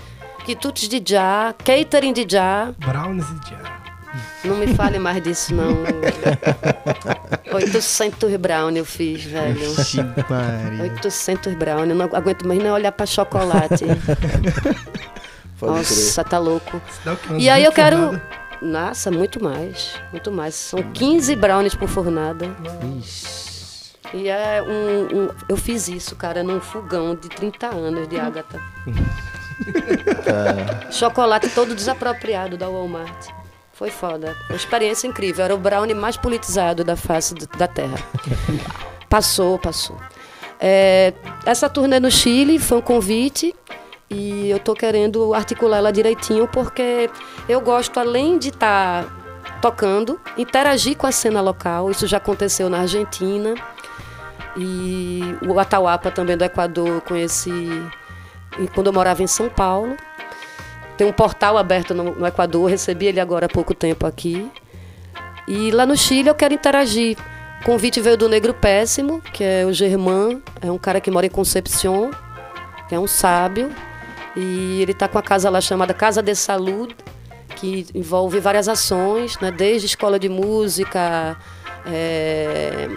quitutes 0.49 0.89
de 0.89 1.03
já, 1.05 1.55
catering 1.63 2.15
de 2.15 2.27
já. 2.27 2.73
Brownies 2.79 3.27
e 3.29 3.51
Jar. 3.51 3.83
Não 4.43 4.57
me 4.57 4.67
fale 4.75 4.99
mais 4.99 5.23
disso, 5.23 5.55
não. 5.55 5.77
800 7.53 8.35
brown 8.37 8.71
eu 8.71 8.85
fiz, 8.87 9.25
velho. 9.25 9.61
Ixi, 9.79 9.99
Maria. 10.31 10.83
800 10.85 11.53
brown, 11.55 11.85
eu 11.85 11.95
não 11.95 12.07
aguento 12.07 12.49
mais 12.49 12.59
nem 12.63 12.71
olhar 12.73 12.93
pra 12.93 13.05
chocolate. 13.05 13.85
Nossa, 15.61 16.25
tá 16.25 16.39
louco. 16.39 16.81
E 17.37 17.51
aí 17.51 17.63
eu 17.65 17.71
20 17.71 17.77
quero. 17.77 18.23
Nossa, 18.63 19.11
muito 19.11 19.45
mais. 19.45 19.97
Muito 20.13 20.33
mais. 20.33 20.55
São 20.55 20.83
15 20.83 21.37
brownies 21.37 21.75
por 21.75 21.89
fornada. 21.91 22.47
E 24.15 24.29
é 24.29 24.63
um, 24.63 25.25
um- 25.25 25.31
Eu 25.47 25.59
fiz 25.59 25.89
isso, 25.89 26.17
cara, 26.17 26.43
num 26.43 26.59
fogão 26.61 27.15
de 27.15 27.29
30 27.29 27.67
anos 27.67 28.09
de 28.09 28.17
Agatha. 29.67 30.93
Chocolate 30.93 31.49
todo 31.51 31.75
desapropriado 31.75 32.57
da 32.57 32.69
Walmart. 32.69 33.29
Foi 33.73 33.91
foda. 33.91 34.37
Uma 34.49 34.57
experiência 34.57 35.07
incrível. 35.07 35.45
Era 35.45 35.55
o 35.55 35.59
brownie 35.59 35.95
mais 35.95 36.17
politizado 36.17 36.83
da 36.83 36.97
face 36.97 37.35
da 37.35 37.69
Terra. 37.69 37.99
Passou, 39.09 39.59
passou. 39.59 39.97
É, 40.61 41.15
essa 41.47 41.69
turnê 41.69 42.01
no 42.01 42.11
Chile 42.11 42.59
foi 42.59 42.79
um 42.79 42.83
convite 42.83 43.55
e 44.11 44.51
eu 44.51 44.59
tô 44.59 44.75
querendo 44.75 45.33
articular 45.33 45.79
ela 45.79 45.93
direitinho 45.93 46.49
porque 46.49 47.09
eu 47.49 47.61
gosto, 47.61 48.01
além 48.01 48.39
de 48.39 48.49
estar 48.49 49.07
tocando, 49.63 50.21
interagir 50.37 50.97
com 50.97 51.07
a 51.07 51.13
cena 51.13 51.41
local. 51.41 51.91
Isso 51.91 52.07
já 52.07 52.17
aconteceu 52.17 52.69
na 52.69 52.81
Argentina. 52.81 53.55
E 54.57 55.21
o 55.47 55.59
Atahualpa 55.61 56.11
também 56.11 56.37
do 56.37 56.45
Equador 56.45 56.89
eu 56.89 57.01
conheci 57.01 57.69
quando 58.67 58.89
eu 58.89 58.93
morava 58.93 59.23
em 59.23 59.27
São 59.27 59.49
Paulo. 59.49 59.97
Tem 60.97 61.07
um 61.07 61.13
portal 61.13 61.57
aberto 61.57 61.95
no, 61.95 62.15
no 62.15 62.27
Equador, 62.27 62.69
recebi 62.69 63.07
ele 63.07 63.21
agora 63.21 63.47
há 63.47 63.49
pouco 63.49 63.73
tempo 63.73 64.05
aqui. 64.05 64.51
E 65.47 65.71
lá 65.71 65.87
no 65.87 65.97
Chile 65.97 66.29
eu 66.29 66.35
quero 66.35 66.53
interagir. 66.53 67.17
O 67.61 67.65
convite 67.65 68.01
veio 68.01 68.17
do 68.17 68.29
Negro 68.29 68.53
Péssimo, 68.53 69.21
que 69.33 69.45
é 69.45 69.65
o 69.65 69.73
Germán, 69.73 70.41
é 70.61 70.71
um 70.71 70.79
cara 70.79 71.01
que 71.01 71.11
mora 71.11 71.27
em 71.27 71.31
Concepción, 71.31 72.11
que 72.89 72.95
é 72.95 72.99
um 72.99 73.07
sábio. 73.07 73.71
E 74.37 74.83
ele 74.83 74.93
está 74.93 75.09
com 75.09 75.19
a 75.19 75.23
casa 75.23 75.49
lá 75.49 75.61
chamada 75.61 75.95
Casa 75.95 76.23
de 76.23 76.35
Saúde, 76.35 76.97
que 77.57 77.87
envolve 77.95 78.39
várias 78.41 78.69
ações, 78.69 79.39
né? 79.41 79.51
desde 79.51 79.87
escola 79.87 80.19
de 80.19 80.29
música, 80.29 81.37
é, 81.87 82.89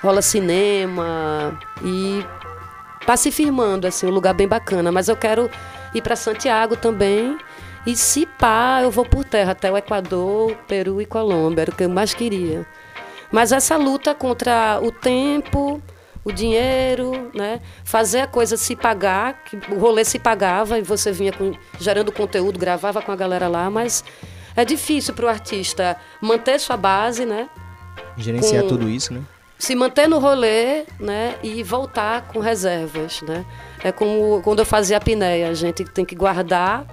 rola 0.00 0.22
cinema 0.22 1.58
e 1.82 2.24
tá 3.08 3.16
se 3.16 3.30
firmando 3.32 3.86
assim, 3.86 4.06
um 4.06 4.10
lugar 4.10 4.34
bem 4.34 4.46
bacana, 4.46 4.92
mas 4.92 5.08
eu 5.08 5.16
quero 5.16 5.50
ir 5.94 6.02
para 6.02 6.14
Santiago 6.14 6.76
também. 6.76 7.38
E 7.86 7.96
se 7.96 8.26
pá, 8.26 8.80
eu 8.82 8.90
vou 8.90 9.02
por 9.06 9.24
terra 9.24 9.52
até 9.52 9.72
o 9.72 9.78
Equador, 9.78 10.54
Peru 10.68 11.00
e 11.00 11.06
Colômbia, 11.06 11.62
era 11.62 11.70
o 11.70 11.74
que 11.74 11.84
eu 11.84 11.88
mais 11.88 12.12
queria. 12.12 12.66
Mas 13.32 13.50
essa 13.50 13.78
luta 13.78 14.14
contra 14.14 14.78
o 14.82 14.92
tempo, 14.92 15.82
o 16.22 16.30
dinheiro, 16.30 17.30
né? 17.34 17.62
Fazer 17.82 18.20
a 18.20 18.26
coisa 18.26 18.58
se 18.58 18.76
pagar, 18.76 19.42
que 19.42 19.56
o 19.72 19.78
rolê 19.78 20.04
se 20.04 20.18
pagava 20.18 20.78
e 20.78 20.82
você 20.82 21.10
vinha 21.10 21.32
com- 21.32 21.54
gerando 21.80 22.12
conteúdo, 22.12 22.58
gravava 22.58 23.00
com 23.00 23.10
a 23.10 23.16
galera 23.16 23.48
lá, 23.48 23.70
mas 23.70 24.04
é 24.54 24.66
difícil 24.66 25.14
para 25.14 25.24
o 25.24 25.28
artista 25.30 25.96
manter 26.20 26.60
sua 26.60 26.76
base, 26.76 27.24
né? 27.24 27.48
Gerenciar 28.18 28.64
Com- 28.64 28.68
tudo 28.68 28.86
isso, 28.90 29.14
né? 29.14 29.22
Se 29.58 29.74
manter 29.74 30.08
no 30.08 30.18
rolê, 30.18 30.84
né, 31.00 31.36
e 31.42 31.62
voltar 31.62 32.28
com 32.28 32.38
reservas, 32.38 33.20
né? 33.22 33.44
É 33.82 33.90
como 33.90 34.40
quando 34.42 34.60
eu 34.60 34.66
fazia 34.66 34.96
a 34.96 34.98
apneia, 34.98 35.48
a 35.48 35.54
gente 35.54 35.84
tem 35.84 36.04
que 36.04 36.14
guardar 36.14 36.86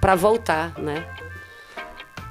para 0.00 0.14
voltar, 0.14 0.72
né? 0.78 1.06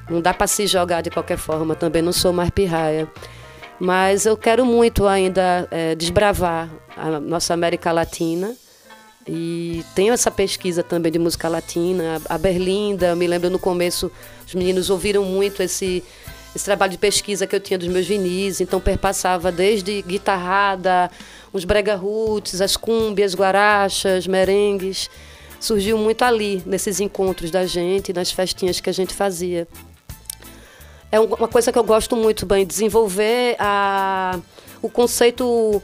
Não 0.10 0.22
dá 0.22 0.34
para 0.34 0.48
se 0.48 0.68
jogar 0.68 1.02
de 1.02 1.10
qualquer 1.10 1.38
forma, 1.38 1.76
também 1.76 2.02
não 2.02 2.12
sou 2.14 2.32
mais 2.32 2.50
pirraia. 2.50 3.08
Mas 3.80 4.26
eu 4.26 4.36
quero 4.36 4.66
muito 4.66 5.08
ainda 5.08 5.68
eh, 5.70 5.96
desbravar 5.96 6.70
a 6.96 7.20
nossa 7.20 7.54
América 7.54 7.92
Latina. 7.92 8.56
E 9.28 9.84
tenho 9.94 10.14
essa 10.14 10.32
pesquisa 10.32 10.82
também 10.82 11.12
de 11.12 11.20
música 11.20 11.50
latina. 11.50 12.22
A 12.30 12.38
Berlinda, 12.38 13.14
me 13.16 13.28
lembro 13.28 13.50
no 13.50 13.60
começo, 13.60 14.10
os 14.46 14.56
meninos 14.56 14.90
ouviram 14.90 15.24
muito 15.26 15.62
esse, 15.62 16.04
esse 16.58 16.66
trabalho 16.66 16.92
de 16.92 16.98
pesquisa 16.98 17.48
que 17.48 17.56
eu 17.56 17.60
tinha 17.60 17.78
dos 17.78 17.88
meus 17.88 18.06
vinis. 18.06 18.60
Então 18.60 18.80
perpassava 18.82 19.52
desde 19.52 20.02
guitarrada, 20.02 21.10
uns 21.54 21.64
brega 21.64 21.96
roots, 21.96 22.60
as 22.62 22.76
cúmbias, 22.76 23.34
guarachas, 23.36 24.28
merengues. 24.28 25.10
Surgiu 25.60 25.98
muito 25.98 26.24
ali, 26.24 26.62
nesses 26.66 27.00
encontros 27.00 27.50
da 27.52 27.66
gente, 27.66 28.12
nas 28.12 28.32
festinhas 28.32 28.80
que 28.80 28.90
a 28.90 28.94
gente 28.94 29.14
fazia 29.14 29.68
é 31.12 31.20
um- 31.20 31.24
uma 31.36 31.48
coisa 31.48 31.72
que 31.72 31.80
eu 31.80 31.84
gosto 31.86 32.16
muito 32.18 32.46
bem, 32.46 32.66
desenvolver 32.66 33.56
a, 33.60 34.38
o 34.82 34.90
conceito 34.90 35.82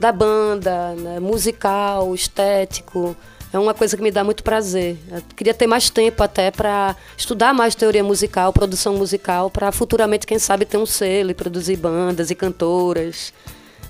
da 0.00 0.10
banda, 0.10 0.94
né, 0.96 1.20
musical, 1.20 2.12
estético. 2.14 3.16
É 3.52 3.58
uma 3.58 3.72
coisa 3.72 3.96
que 3.96 4.02
me 4.02 4.10
dá 4.10 4.22
muito 4.22 4.42
prazer. 4.42 4.98
Eu 5.10 5.22
queria 5.34 5.54
ter 5.54 5.66
mais 5.66 5.88
tempo 5.88 6.22
até 6.22 6.50
para 6.50 6.94
estudar 7.16 7.54
mais 7.54 7.74
teoria 7.74 8.04
musical, 8.04 8.52
produção 8.52 8.96
musical, 8.96 9.50
para 9.50 9.72
futuramente, 9.72 10.26
quem 10.26 10.38
sabe, 10.38 10.66
ter 10.66 10.76
um 10.76 10.84
selo 10.84 11.30
e 11.30 11.34
produzir 11.34 11.76
bandas 11.76 12.30
e 12.30 12.34
cantoras, 12.34 13.32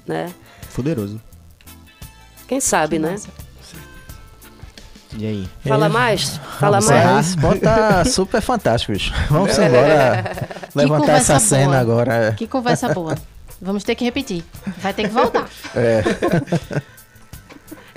né? 0.06 0.32
Poderoso. 0.74 1.20
Quem 2.46 2.60
sabe, 2.60 2.98
né? 2.98 3.16
E 5.16 5.26
aí? 5.26 5.48
Fala 5.66 5.88
mais? 5.88 6.36
Fala 6.60 6.80
Vamos 6.80 6.84
encerrar. 6.84 7.12
mais. 7.14 7.36
Ponto 7.36 7.60
tá 7.60 8.04
super 8.04 8.40
fantástico, 8.40 8.92
bicho. 8.92 9.12
Vamos 9.28 9.58
embora 9.58 10.36
levantar 10.74 11.14
essa 11.14 11.40
cena 11.40 11.66
boa. 11.66 11.78
agora. 11.78 12.34
Que 12.36 12.46
conversa 12.46 12.92
boa. 12.94 13.16
Vamos 13.60 13.82
ter 13.82 13.96
que 13.96 14.04
repetir. 14.04 14.44
Vai 14.78 14.92
ter 14.94 15.08
que 15.08 15.14
voltar. 15.14 15.48
É. 15.74 16.02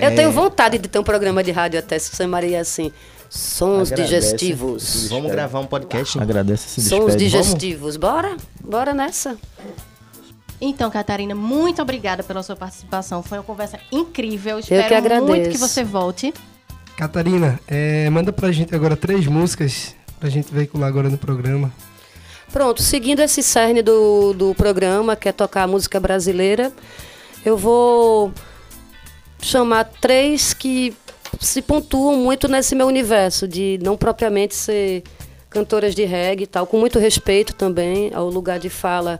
Eu 0.01 0.15
tenho 0.15 0.31
vontade 0.31 0.77
de 0.77 0.87
ter 0.87 0.99
um 0.99 1.03
programa 1.03 1.43
de 1.43 1.51
rádio 1.51 1.79
até, 1.79 1.97
se 1.99 2.15
chamaria 2.15 2.59
assim, 2.59 2.91
Sons 3.29 3.91
Agradece. 3.91 4.21
Digestivos. 4.21 5.07
Vamos 5.09 5.31
gravar 5.31 5.59
um 5.59 5.65
podcast. 5.65 6.19
Agradece 6.19 6.67
esse 6.67 6.89
Sons 6.89 7.15
despede. 7.15 7.23
digestivos. 7.23 7.95
Bora? 7.97 8.35
Bora 8.63 8.93
nessa. 8.93 9.37
Então, 10.59 10.91
Catarina, 10.91 11.33
muito 11.33 11.81
obrigada 11.81 12.21
pela 12.23 12.43
sua 12.43 12.55
participação. 12.55 13.23
Foi 13.23 13.37
uma 13.37 13.43
conversa 13.43 13.79
incrível. 13.91 14.57
que 14.57 14.73
Espero 14.73 14.95
agradeço. 14.95 15.25
muito 15.27 15.49
que 15.49 15.57
você 15.57 15.83
volte. 15.83 16.33
Catarina, 16.97 17.59
é, 17.67 18.09
manda 18.09 18.31
pra 18.31 18.51
gente 18.51 18.75
agora 18.75 18.95
três 18.95 19.25
músicas 19.25 19.95
pra 20.19 20.29
gente 20.29 20.53
veicular 20.53 20.87
agora 20.87 21.09
no 21.09 21.17
programa. 21.17 21.71
Pronto, 22.51 22.81
seguindo 22.83 23.21
esse 23.21 23.41
cerne 23.41 23.81
do, 23.81 24.33
do 24.33 24.53
programa, 24.53 25.15
que 25.15 25.29
é 25.29 25.31
tocar 25.31 25.65
música 25.67 25.99
brasileira, 25.99 26.71
eu 27.45 27.57
vou 27.57 28.31
chamar 29.41 29.85
três 29.99 30.53
que 30.53 30.95
se 31.39 31.61
pontuam 31.61 32.17
muito 32.17 32.47
nesse 32.47 32.75
meu 32.75 32.87
universo, 32.87 33.47
de 33.47 33.79
não 33.81 33.97
propriamente 33.97 34.55
ser 34.55 35.03
cantoras 35.49 35.93
de 35.93 36.05
reggae 36.05 36.43
e 36.43 36.47
tal, 36.47 36.65
com 36.65 36.77
muito 36.77 36.99
respeito 36.99 37.53
também 37.53 38.11
ao 38.13 38.29
lugar 38.29 38.59
de 38.59 38.69
fala 38.69 39.19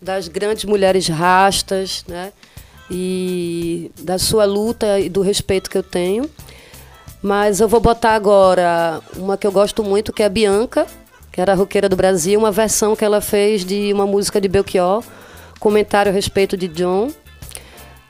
das 0.00 0.28
grandes 0.28 0.64
mulheres 0.64 1.08
rastas, 1.08 2.04
né? 2.06 2.32
E 2.90 3.90
da 4.00 4.18
sua 4.18 4.44
luta 4.44 4.98
e 4.98 5.08
do 5.08 5.20
respeito 5.20 5.68
que 5.68 5.76
eu 5.76 5.82
tenho. 5.82 6.30
Mas 7.20 7.60
eu 7.60 7.68
vou 7.68 7.80
botar 7.80 8.12
agora 8.12 9.00
uma 9.16 9.36
que 9.36 9.46
eu 9.46 9.52
gosto 9.52 9.82
muito, 9.82 10.12
que 10.12 10.22
é 10.22 10.26
a 10.26 10.30
Bianca, 10.30 10.86
que 11.32 11.40
era 11.40 11.52
a 11.52 11.54
roqueira 11.54 11.88
do 11.88 11.96
Brasil, 11.96 12.38
uma 12.38 12.52
versão 12.52 12.96
que 12.96 13.04
ela 13.04 13.20
fez 13.20 13.64
de 13.64 13.92
uma 13.92 14.06
música 14.06 14.40
de 14.40 14.48
Belchior, 14.48 15.02
comentário 15.58 16.10
a 16.10 16.14
respeito 16.14 16.56
de 16.56 16.68
John. 16.68 17.10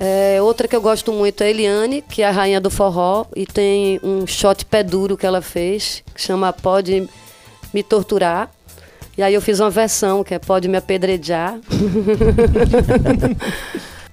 É, 0.01 0.41
outra 0.41 0.69
que 0.69 0.77
eu 0.77 0.81
gosto 0.81 1.13
muito 1.13 1.43
é 1.43 1.47
a 1.47 1.51
Eliane, 1.51 2.03
que 2.03 2.23
é 2.23 2.29
a 2.29 2.31
rainha 2.31 2.61
do 2.61 2.71
forró, 2.71 3.27
e 3.35 3.45
tem 3.45 3.99
um 4.03 4.27
shot 4.27 4.65
pé 4.65 4.83
duro 4.83 5.17
que 5.17 5.27
ela 5.27 5.43
fez, 5.43 6.05
que 6.15 6.21
chama 6.21 6.53
Pode 6.53 7.09
Me 7.75 7.83
Torturar. 7.83 8.51
E 9.17 9.23
aí 9.23 9.35
eu 9.35 9.43
fiz 9.43 9.59
uma 9.59 9.71
versão 9.71 10.23
que 10.23 10.35
é 10.35 10.39
Pode 10.39 10.69
Me 10.69 10.77
Apedrejar. 10.77 11.59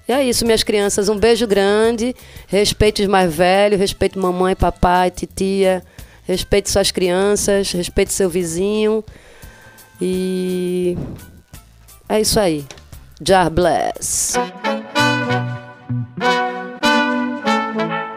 E 0.08 0.12
é 0.12 0.24
isso, 0.24 0.46
minhas 0.46 0.64
crianças. 0.64 1.10
Um 1.10 1.18
beijo 1.18 1.48
grande. 1.48 2.16
Respeite 2.48 3.02
os 3.02 3.08
mais 3.08 3.34
velhos, 3.34 3.80
respeite 3.80 4.18
mamãe, 4.18 4.56
papai, 4.56 5.10
titia. 5.10 5.84
Respeite 6.28 6.70
suas 6.70 6.92
crianças, 6.92 7.72
respeite 7.72 8.14
seu 8.14 8.30
vizinho. 8.30 9.04
E 10.00 10.98
é 12.08 12.22
isso 12.22 12.40
aí. 12.40 12.66
Jar 13.22 13.50
bless. 13.50 14.34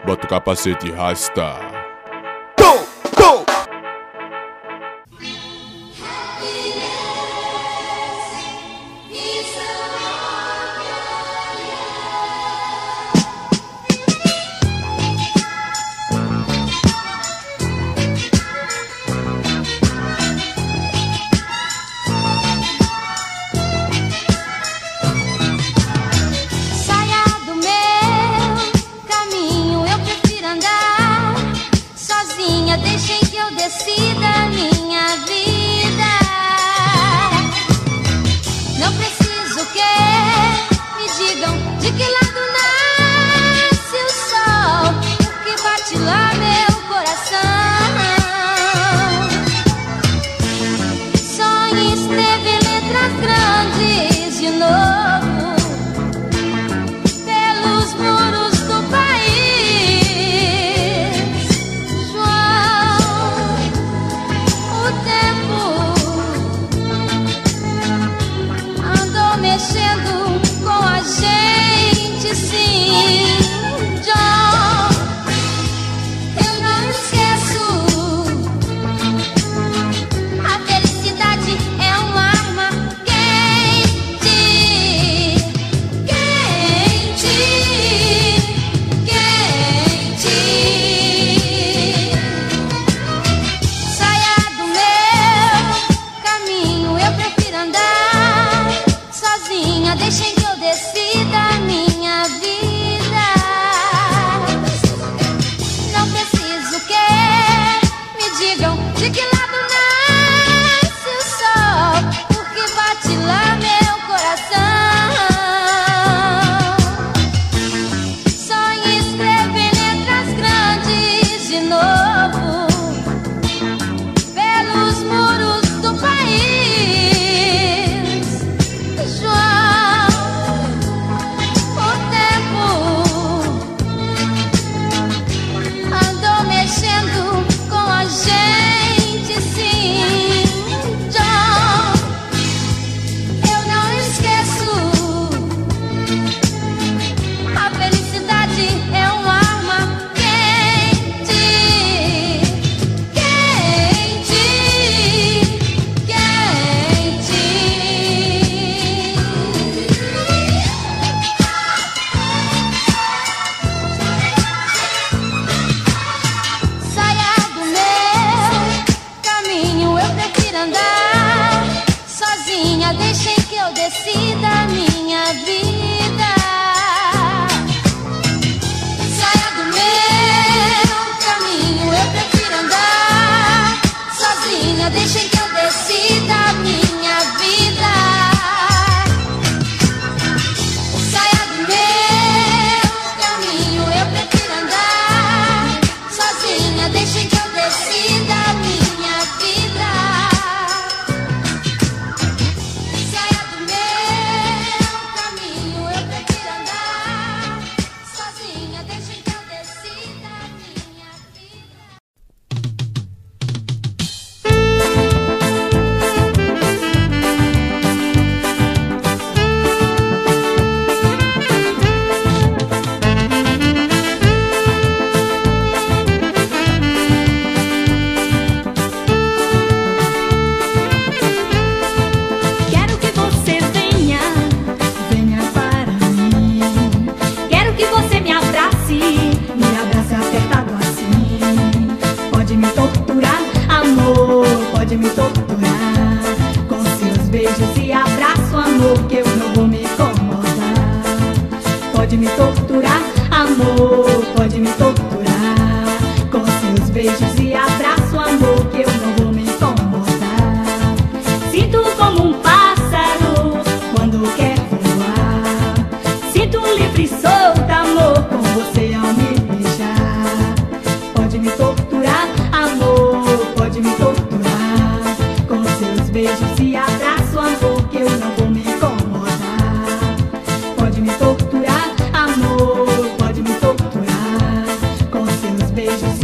Bota 0.09 0.25
o 0.25 0.27
capacete 0.27 0.87
e 0.87 0.91
rasta. 0.91 1.78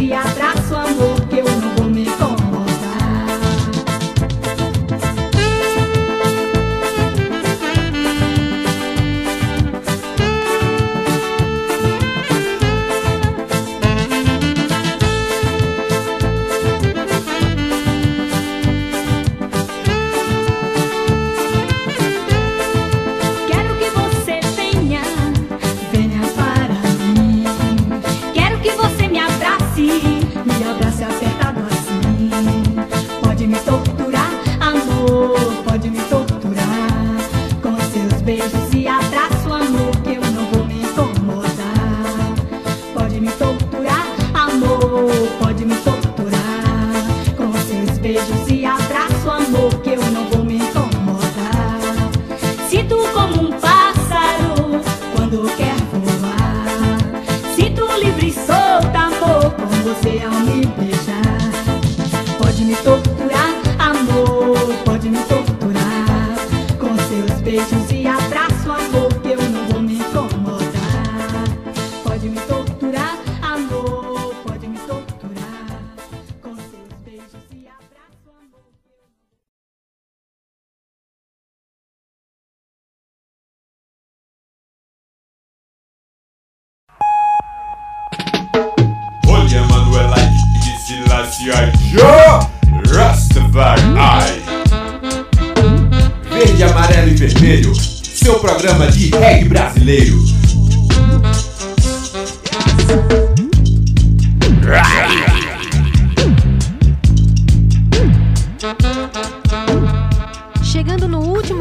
e 0.01 0.13
abraço, 0.13 0.75
amor. 0.75 1.14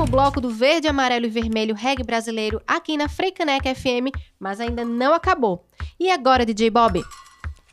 último 0.04 0.06
bloco 0.06 0.40
do 0.40 0.50
Verde, 0.50 0.86
Amarelo 0.86 1.26
e 1.26 1.30
Vermelho 1.30 1.74
Reggae 1.74 2.04
Brasileiro 2.04 2.60
aqui 2.66 2.96
na 2.96 3.08
Freicaneca 3.08 3.74
FM, 3.74 4.12
mas 4.38 4.60
ainda 4.60 4.84
não 4.84 5.14
acabou. 5.14 5.66
E 5.98 6.10
agora, 6.10 6.44
DJ 6.44 6.70
Bob? 6.70 7.02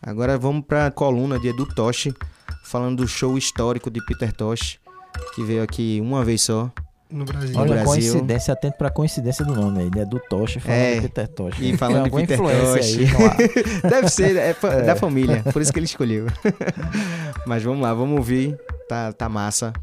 Agora 0.02 0.38
vamos 0.38 0.66
para 0.66 0.88
a 0.88 0.92
coluna 0.92 1.38
de 1.38 1.50
Edu 1.50 1.66
Toshi, 1.66 2.14
falando 2.64 2.98
do 2.98 3.08
show 3.08 3.38
histórico 3.38 3.92
de 3.92 4.04
Peter 4.06 4.32
Tosh, 4.32 4.80
que 5.36 5.44
veio 5.44 5.62
aqui 5.62 6.00
uma 6.02 6.24
vez 6.24 6.42
só, 6.42 6.72
no 7.12 7.26
Brasil. 7.26 7.60
Olha, 7.60 7.76
no 7.76 7.84
Brasil. 7.84 7.86
coincidência, 7.86 8.54
atento 8.54 8.78
pra 8.78 8.90
coincidência 8.90 9.44
do 9.44 9.54
nome 9.54 9.82
aí, 9.82 9.92
né? 9.94 10.06
Do 10.06 10.20
Toche 10.30 10.62
falando 10.62 10.80
é, 10.80 10.96
de 10.96 11.02
Peter 11.02 11.28
Tocha. 11.28 11.64
E 11.64 11.78
falando 11.78 12.06
de 12.06 12.12
Peter 12.12 12.38
Tocha. 12.38 13.80
Deve 13.90 14.10
ser, 14.10 14.38
é, 14.38 14.56
é, 14.64 14.82
da 14.84 14.96
família, 14.96 15.44
por 15.52 15.62
isso 15.62 15.74
que 15.74 15.80
ele 15.80 15.86
escolheu. 15.86 16.28
Mas 17.46 17.62
vamos 17.62 17.82
lá, 17.82 17.94
vamos 17.94 18.18
ouvir, 18.18 18.58
tá, 18.88 19.12
tá 19.12 19.28
massa. 19.28 19.74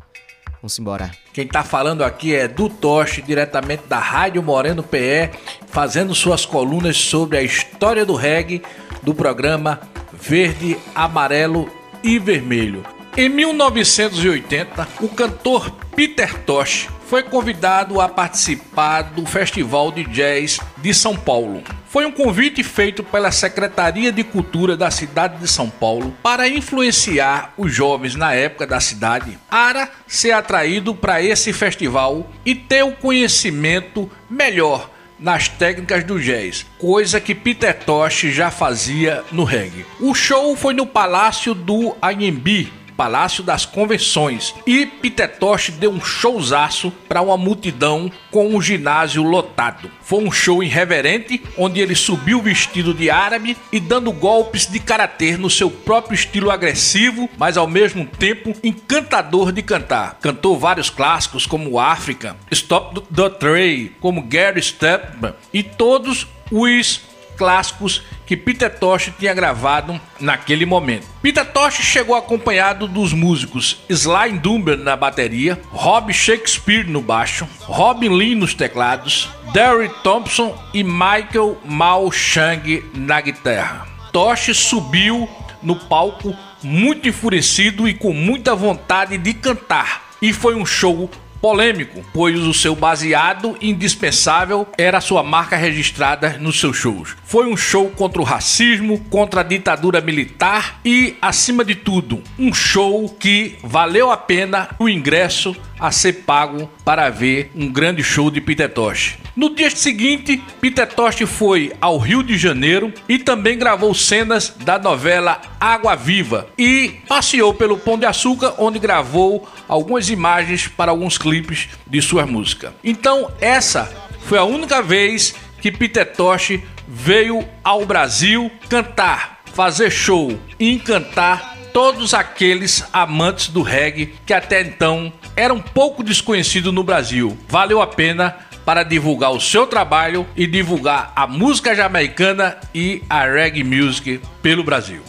Vamos 0.61 0.79
embora. 0.79 1.11
Quem 1.33 1.47
tá 1.47 1.63
falando 1.63 2.03
aqui 2.03 2.35
é 2.35 2.49
Du 2.49 2.69
Toche, 2.69 3.23
diretamente 3.23 3.85
da 3.87 3.99
Rádio 3.99 4.43
Moreno 4.43 4.83
PE, 4.83 5.31
fazendo 5.69 6.15
suas 6.15 6.45
colunas 6.45 6.97
sobre 6.97 7.39
a 7.39 7.43
história 7.43 8.05
do 8.05 8.15
reggae 8.15 8.63
do 9.03 9.15
programa 9.15 9.81
Verde, 10.13 10.77
Amarelo 10.95 11.71
e 12.03 12.19
Vermelho. 12.19 12.85
Em 13.17 13.29
1980, 13.29 14.89
o 15.01 15.09
cantor 15.09 15.73
Peter 15.99 16.33
Tosh 16.45 16.89
foi 17.09 17.25
convidado 17.25 18.01
a 18.01 18.09
participar 18.09 19.03
do 19.03 19.27
Festival 19.27 19.91
de 19.91 20.05
Jazz 20.05 20.61
de 20.77 20.95
São 20.95 21.17
Paulo. 21.17 21.61
Foi 21.89 22.07
um 22.07 22.13
convite 22.13 22.63
feito 22.63 23.03
pela 23.03 23.33
Secretaria 23.33 24.13
de 24.13 24.23
Cultura 24.23 24.77
da 24.77 24.93
cidade 24.93 25.39
de 25.39 25.49
São 25.49 25.69
Paulo 25.69 26.17
para 26.23 26.47
influenciar 26.47 27.53
os 27.59 27.75
jovens 27.75 28.15
na 28.15 28.33
época 28.33 28.65
da 28.65 28.79
cidade 28.79 29.37
para 29.51 29.91
ser 30.07 30.31
atraído 30.31 30.95
para 30.95 31.21
esse 31.21 31.53
festival 31.53 32.31
e 32.47 32.55
ter 32.55 32.85
o 32.85 32.93
conhecimento 32.93 34.09
melhor 34.31 34.89
nas 35.19 35.49
técnicas 35.49 36.05
do 36.05 36.21
jazz, 36.21 36.65
coisa 36.79 37.21
que 37.21 37.35
Peter 37.35 37.77
Tosh 37.77 38.21
já 38.31 38.53
fazia 38.53 39.25
no 39.33 39.43
reggae. 39.43 39.85
O 39.99 40.15
show 40.15 40.55
foi 40.55 40.75
no 40.75 40.87
Palácio 40.87 41.57
do 41.57 41.97
Anhembi, 42.01 42.73
Palácio 42.99 43.45
das 43.45 43.65
Convenções, 43.65 44.53
e 44.67 44.85
Peter 44.85 45.39
Tosh 45.39 45.71
deu 45.71 45.93
um 45.93 46.01
showzaço 46.01 46.93
para 47.09 47.23
uma 47.23 47.37
multidão 47.37 48.11
com 48.29 48.49
um 48.49 48.61
ginásio 48.61 49.23
lotado. 49.23 49.89
Foi 50.03 50.25
um 50.25 50.33
show 50.33 50.65
irreverente, 50.65 51.41
onde 51.57 51.79
ele 51.79 51.95
subiu 51.95 52.43
vestido 52.43 52.93
de 52.93 53.09
árabe 53.09 53.57
e 53.71 53.79
dando 53.79 54.11
golpes 54.11 54.67
de 54.67 54.81
karatê 54.81 55.37
no 55.37 55.49
seu 55.49 55.71
próprio 55.71 56.17
estilo 56.17 56.51
agressivo, 56.51 57.31
mas 57.39 57.57
ao 57.57 57.69
mesmo 57.69 58.05
tempo 58.05 58.53
encantador 58.65 59.53
de 59.53 59.63
cantar. 59.63 60.19
Cantou 60.21 60.59
vários 60.59 60.91
clássicos 60.91 61.47
como 61.47 61.79
África, 61.79 62.37
Stop 62.51 63.01
the 63.15 63.31
Tray, 63.31 63.93
como 64.01 64.23
Gary 64.23 64.61
Stepman 64.61 65.35
e 65.55 65.63
todos 65.63 66.27
os 66.51 67.08
clássicos 67.39 68.03
que 68.27 68.37
Peter 68.37 68.69
Tosh 68.79 69.13
tinha 69.19 69.33
gravado 69.33 69.99
naquele 70.21 70.67
momento. 70.67 71.07
Peter 71.23 71.47
Tosh 71.47 71.77
chegou 71.77 72.17
acompanhado 72.17 72.89
dos 72.89 73.13
músicos 73.13 73.79
Sly 73.89 74.39
Dunbar 74.41 74.77
na 74.77 74.97
bateria, 74.97 75.59
Rob 75.71 76.13
Shakespeare 76.13 76.87
no 76.87 77.01
baixo, 77.01 77.49
Robin 77.61 78.11
Lee 78.11 78.35
nos 78.35 78.53
teclados, 78.53 79.31
Derry 79.53 79.89
Thompson 80.03 80.59
e 80.75 80.83
Michael 80.83 81.57
Mao 81.65 82.11
Chang 82.11 82.85
na 82.95 83.21
guitarra. 83.21 83.87
Tosh 84.13 84.55
subiu 84.57 85.29
no 85.63 85.77
palco 85.77 86.37
muito 86.63 87.09
enfurecido 87.09 87.89
e 87.89 87.95
com 87.95 88.13
muita 88.13 88.55
vontade 88.55 89.17
de 89.17 89.33
cantar. 89.33 90.09
E 90.21 90.33
foi 90.33 90.57
um 90.57 90.67
show 90.67 91.09
polêmico, 91.41 92.05
pois 92.13 92.41
o 92.41 92.55
seu 92.55 92.75
baseado 92.75 93.57
indispensável 93.61 94.67
era 94.77 95.01
sua 95.01 95.23
marca 95.23 95.57
registrada 95.57 96.37
nos 96.39 96.59
seus 96.59 96.77
shows. 96.77 97.17
Foi 97.25 97.47
um 97.47 97.57
show 97.57 97.91
contra 97.91 98.21
o 98.21 98.25
racismo, 98.25 98.99
contra 99.11 99.41
a 99.41 99.45
ditadura 99.45 100.01
militar 100.01 100.81
e, 100.85 101.17
acima 101.21 101.65
de 101.65 101.75
tudo, 101.75 102.23
um 102.39 102.53
show 102.53 103.09
que 103.09 103.57
valeu 103.63 104.11
a 104.11 104.17
pena 104.17 104.69
o 104.79 104.89
ingresso 104.89 105.57
a 105.79 105.91
ser 105.91 106.25
pago 106.25 106.71
para 106.85 107.09
ver 107.11 107.51
um 107.55 107.71
grande 107.71 108.03
show 108.03 108.31
de 108.31 108.41
Peter 108.41 108.69
Tosh. 108.69 109.19
No 109.37 109.55
dia 109.55 109.71
seguinte, 109.71 110.43
Peter 110.61 110.87
Tosh 110.87 111.21
foi 111.27 111.73
ao 111.81 111.99
Rio 111.99 112.23
de 112.23 112.37
Janeiro 112.37 112.93
e 113.09 113.19
também 113.19 113.57
gravou 113.57 113.95
cenas 113.95 114.53
da 114.59 114.79
novela 114.79 115.41
Água 115.61 115.95
Viva 115.95 116.49
e 116.59 116.97
passeou 117.07 117.55
pelo 117.55 117.79
Pão 117.79 117.99
de 117.99 118.07
Açúcar, 118.07 118.55
onde 118.59 118.79
gravou 118.79 119.49
algumas 119.69 120.11
imagens 120.11 120.67
para 120.67 120.91
alguns 120.91 121.17
clipes 121.17 121.69
de 121.87 122.03
sua 122.03 122.27
música. 122.27 122.75
Então, 122.83 123.31
essa 123.41 123.93
foi 124.23 124.39
a 124.39 124.45
única 124.45 124.83
vez 124.83 125.35
que 125.61 125.71
Peter 125.71 126.11
Tosh 126.13 126.59
veio 126.87 127.47
ao 127.63 127.85
Brasil 127.85 128.51
cantar, 128.69 129.41
fazer 129.55 129.91
show 129.91 130.39
e 130.59 130.73
encantar 130.73 131.58
todos 131.79 132.13
aqueles 132.13 132.83
amantes 132.93 133.47
do 133.47 133.63
reggae 133.63 134.13
que 134.27 134.35
até 134.35 134.63
então 134.63 135.13
era 135.37 135.55
um 135.55 135.61
pouco 135.61 136.03
desconhecido 136.03 136.73
no 136.73 136.83
Brasil. 136.83 137.39
Valeu 137.49 137.81
a 137.81 137.87
pena 137.87 138.35
para 138.65 138.83
divulgar 138.83 139.31
o 139.31 139.41
seu 139.41 139.65
trabalho 139.65 140.27
e 140.37 140.45
divulgar 140.45 141.13
a 141.15 141.25
música 141.25 141.77
jamaicana 141.77 142.57
e 142.75 143.01
a 143.09 143.25
reggae 143.25 143.63
music 143.63 144.21
pelo 144.43 144.65
Brasil. 144.65 145.01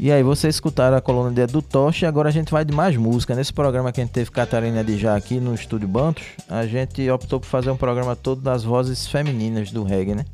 E 0.00 0.10
aí, 0.10 0.22
vocês 0.22 0.54
escutaram 0.54 0.96
a 0.96 1.00
coluna 1.02 1.30
de 1.30 1.42
Edu 1.42 1.60
Tocha 1.60 2.06
e 2.06 2.08
agora 2.08 2.30
a 2.30 2.32
gente 2.32 2.50
vai 2.50 2.64
de 2.64 2.72
mais 2.72 2.96
música. 2.96 3.34
Nesse 3.34 3.52
programa 3.52 3.92
que 3.92 4.00
a 4.00 4.04
gente 4.04 4.14
teve 4.14 4.30
Catarina 4.30 4.82
de 4.82 4.96
Já 4.96 5.14
aqui 5.14 5.38
no 5.38 5.54
Estúdio 5.54 5.88
Bantos, 5.88 6.24
a 6.48 6.66
gente 6.66 7.06
optou 7.10 7.38
por 7.38 7.48
fazer 7.48 7.70
um 7.70 7.76
programa 7.76 8.16
todo 8.16 8.40
das 8.40 8.64
vozes 8.64 9.06
femininas 9.06 9.70
do 9.70 9.84
reggae, 9.84 10.14
né? 10.14 10.24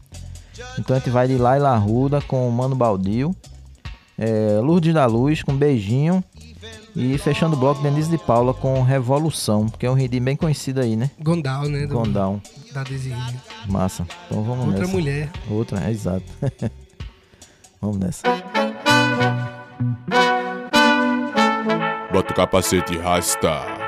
Então 0.78 0.95
a 0.95 1.01
gente 1.01 1.11
vai 1.11 1.26
de 1.26 1.36
Laila 1.36 1.76
Ruda 1.76 2.20
com 2.20 2.49
Mano 2.49 2.76
Baldio, 2.76 3.34
é, 4.22 4.60
Lourdes 4.60 4.94
da 4.94 5.04
Luz 5.06 5.42
com 5.42 5.54
Beijinho 5.56 6.22
e 6.94 7.16
fechando 7.18 7.56
o 7.56 7.58
bloco 7.58 7.82
Denise 7.82 8.10
de 8.10 8.18
Paula 8.18 8.52
com 8.54 8.82
Revolução, 8.82 9.66
que 9.68 9.84
é 9.86 9.90
um 9.90 9.94
ritmo 9.94 10.24
bem 10.26 10.36
conhecido 10.36 10.80
aí, 10.80 10.94
né? 10.94 11.10
Gondal, 11.20 11.64
né? 11.68 11.86
do- 11.86 11.94
Gondal. 11.94 12.40
Da 12.72 12.82
Desirê. 12.84 13.16
Massa. 13.68 14.06
Então 14.26 14.42
vamos 14.42 14.66
Outra 14.66 14.80
nessa. 14.82 14.92
mulher. 14.92 15.30
Outra, 15.50 15.84
é 15.86 15.90
exato. 15.90 16.24
vamos 17.80 17.98
nessa. 17.98 18.22
Bota 22.12 22.32
o 22.32 22.36
capacete 22.36 22.94
e 22.94 22.98
rasta. 22.98 23.82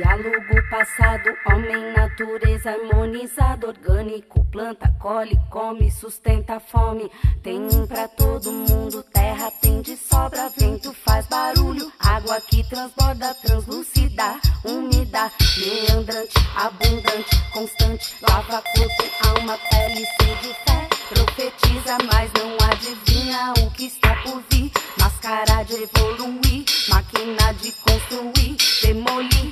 Diálogo 0.00 0.66
passado, 0.70 1.28
homem, 1.44 1.92
natureza 1.92 2.70
harmonizado, 2.70 3.66
orgânico, 3.66 4.42
planta, 4.46 4.88
colhe, 4.98 5.38
come, 5.50 5.90
sustenta 5.90 6.54
a 6.54 6.60
fome. 6.60 7.10
Tem 7.42 7.68
pra 7.86 8.08
todo 8.08 8.50
mundo, 8.50 9.02
terra 9.12 9.50
tem 9.60 9.82
de 9.82 9.98
sobra, 9.98 10.48
vento 10.56 10.90
faz 11.04 11.26
barulho, 11.26 11.92
água 11.98 12.40
que 12.40 12.66
transborda, 12.66 13.34
translúcida, 13.42 14.40
úmida, 14.64 15.30
meandrante, 15.58 16.34
abundante, 16.56 17.50
constante, 17.52 18.14
lava 18.22 18.62
corpo, 18.74 19.04
alma, 19.28 19.58
pele, 19.70 20.06
sede, 20.18 20.54
fé. 20.64 20.88
Profetiza, 21.10 21.98
mas 22.10 22.30
não 22.32 22.56
adivinha 22.70 23.52
o 23.58 23.70
que 23.72 23.84
está 23.84 24.16
por 24.22 24.42
vir. 24.50 24.72
Máscara 24.98 25.62
de 25.64 25.74
evoluir, 25.74 26.64
máquina 26.88 27.52
de 27.60 27.72
construir, 27.72 28.56
demolir, 28.82 29.30
demolir. 29.30 29.49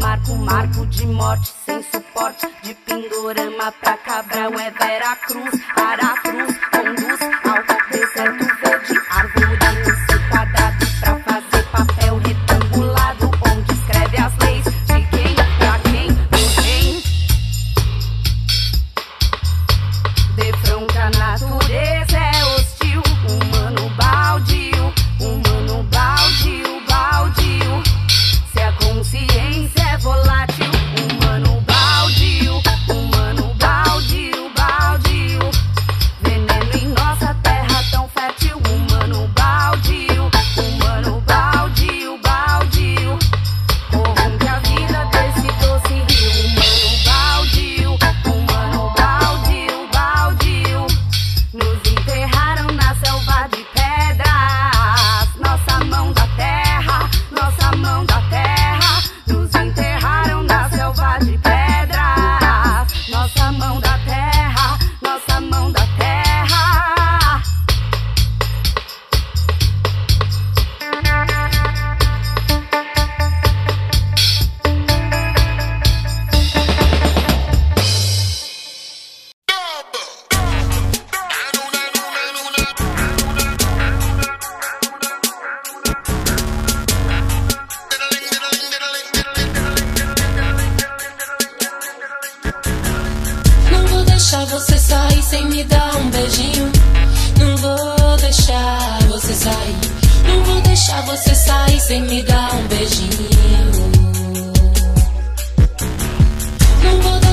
marco, 0.00 0.34
marco 0.36 0.86
de 0.86 1.06
morte 1.06 1.52
sem 1.64 1.82
suporte. 1.82 2.46
De 2.62 2.74
Pindorama 2.74 3.72
pra 3.80 3.96
Cabral 3.98 4.52
é 4.58 4.70
Veracruz, 4.70 5.60
Aracruz 5.76 6.56
conduz 6.70 7.20
ao 7.44 7.90
deserto 7.90 8.65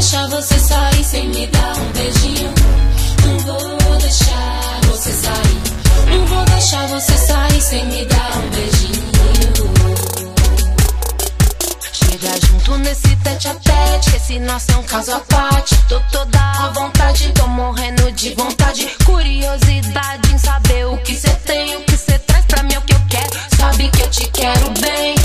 deixar 0.03 0.27
você 0.27 0.59
sair 0.59 1.03
sem 1.05 1.29
me 1.29 1.47
dar 1.47 1.77
um 1.77 1.91
beijinho. 1.93 2.53
Não 3.25 3.39
vou 3.39 3.97
deixar 3.99 4.81
você 4.87 5.13
sair. 5.13 5.61
Não 6.09 6.25
vou 6.25 6.43
deixar 6.43 6.87
você 6.87 7.13
sair 7.13 7.61
sem 7.61 7.85
me 7.85 8.05
dar 8.05 8.37
um 8.37 8.49
beijinho. 8.49 9.03
Chega 11.93 12.47
junto 12.47 12.77
nesse 12.79 13.15
tete 13.15 13.47
a 13.47 13.55
tete. 13.55 14.15
Esse 14.17 14.39
nosso 14.39 14.73
é 14.73 14.75
um 14.75 14.83
caso 14.83 15.13
à 15.13 15.19
parte. 15.21 15.73
Tô 15.87 15.97
toda 16.11 16.37
à 16.37 16.69
vontade, 16.71 17.31
tô 17.31 17.47
morrendo 17.47 18.11
de 18.11 18.33
vontade. 18.33 18.85
Curiosidade 19.05 20.33
em 20.33 20.37
saber 20.37 20.85
o 20.85 20.97
que 20.97 21.15
cê 21.15 21.29
tem, 21.45 21.77
o 21.77 21.81
que 21.85 21.95
cê 21.95 22.19
traz 22.19 22.43
pra 22.45 22.61
mim, 22.63 22.73
é 22.73 22.79
o 22.79 22.81
que 22.81 22.93
eu 22.93 23.01
quero. 23.09 23.29
Sabe 23.57 23.87
que 23.87 24.01
eu 24.01 24.09
te 24.09 24.27
quero 24.31 24.69
bem. 24.81 25.15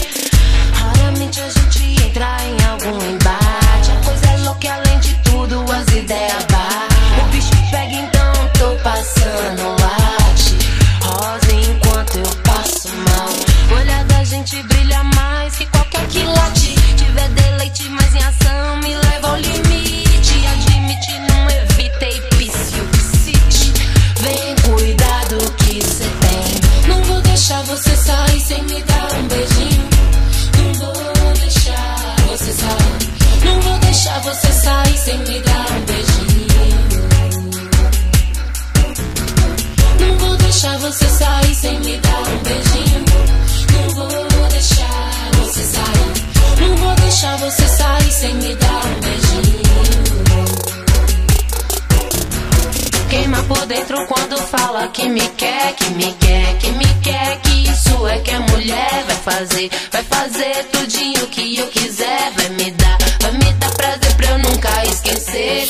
Então, 53.99 54.07
quando 54.07 54.39
fala 54.39 54.87
que 54.89 55.09
me 55.09 55.29
quer, 55.31 55.75
que 55.75 55.91
me 55.91 56.13
quer, 56.13 56.57
que 56.59 56.71
me 56.71 56.87
quer, 57.03 57.41
que 57.41 57.69
isso 57.69 58.07
é 58.07 58.19
que 58.21 58.31
é 58.31 58.39
mulher. 58.39 59.05
Vai 59.07 59.17
fazer, 59.17 59.71
vai 59.91 60.03
fazer 60.05 60.65
tudinho 60.71 61.27
que 61.27 61.57
eu 61.59 61.67
quiser. 61.67 62.33
Vai 62.37 62.49
me 62.51 62.71
dar, 62.71 62.97
vai 63.21 63.33
me 63.33 63.53
dar 63.55 63.71
prazer 63.73 64.15
pra 64.17 64.27
eu 64.31 64.39
nunca 64.39 64.85
esquecer. 64.85 65.69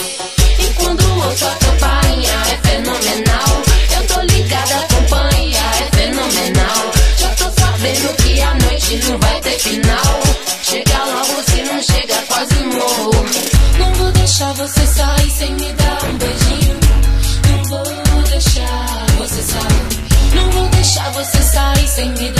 E 0.58 0.74
quando 0.74 1.02
ouço 1.24 1.46
a 1.46 1.50
campainha 1.52 2.32
é 2.52 2.68
fenomenal. 2.68 3.62
Eu 3.96 4.06
tô 4.08 4.20
ligada, 4.20 4.86
companhia, 4.94 5.60
é 5.80 5.96
fenomenal. 5.96 6.92
Já 7.16 7.28
tô 7.30 7.44
sabendo 7.58 8.16
que 8.22 8.40
a 8.42 8.54
noite 8.54 8.96
não 9.08 9.18
vai 9.20 9.40
ter 9.40 9.58
final. 9.58 10.20
Chega 10.62 11.04
logo, 11.04 11.42
se 11.44 11.62
não 11.62 11.82
chega, 11.82 12.22
quase 12.28 12.62
morro. 12.64 13.24
Não 13.78 13.94
vou 13.94 14.12
deixar 14.12 14.52
você 14.52 14.86
sair 14.86 15.30
sem 15.30 15.54
me 15.54 15.72
dar 15.72 16.04
um 16.04 16.18
beijo. 16.18 16.47
sing 21.98 22.14
it 22.20 22.37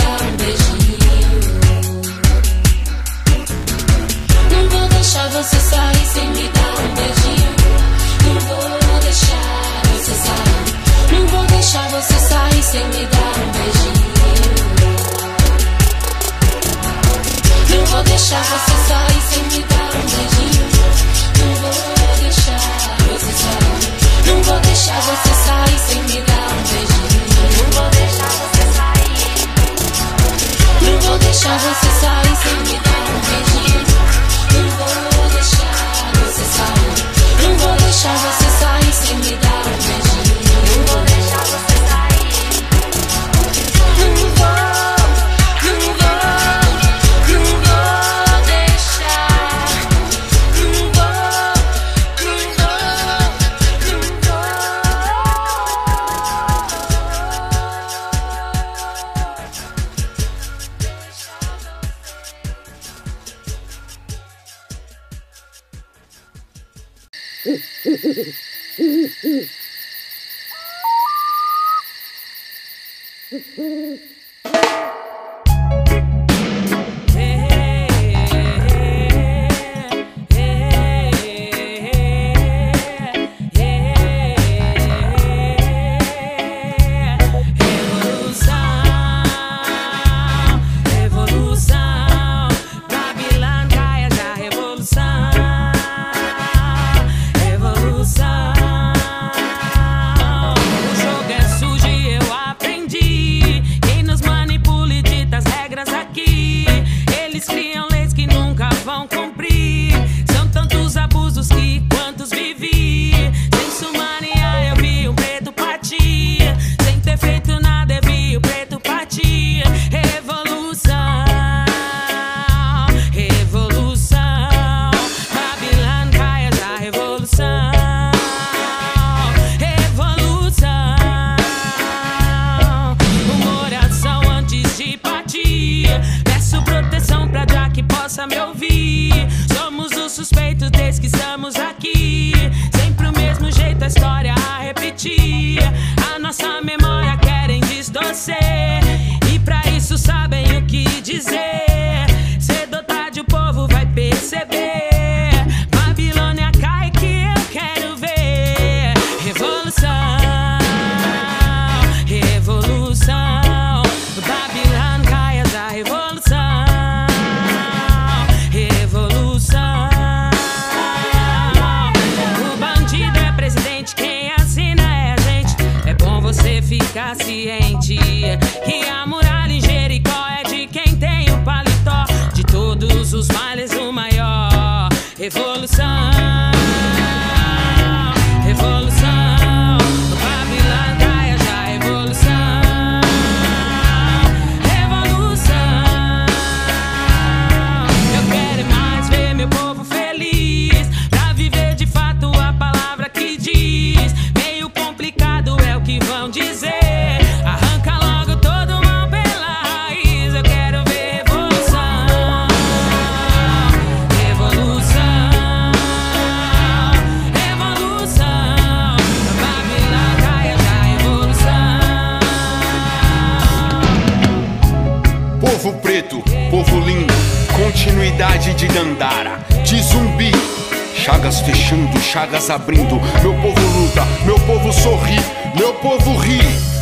chagas 232.09 232.49
abrindo. 232.49 232.99
Meu 233.21 233.33
povo 233.35 233.79
luta, 233.79 234.03
meu 234.25 234.39
povo 234.39 234.73
sorri, 234.73 235.19
meu 235.55 235.73
povo 235.75 236.17
ri. 236.17 236.39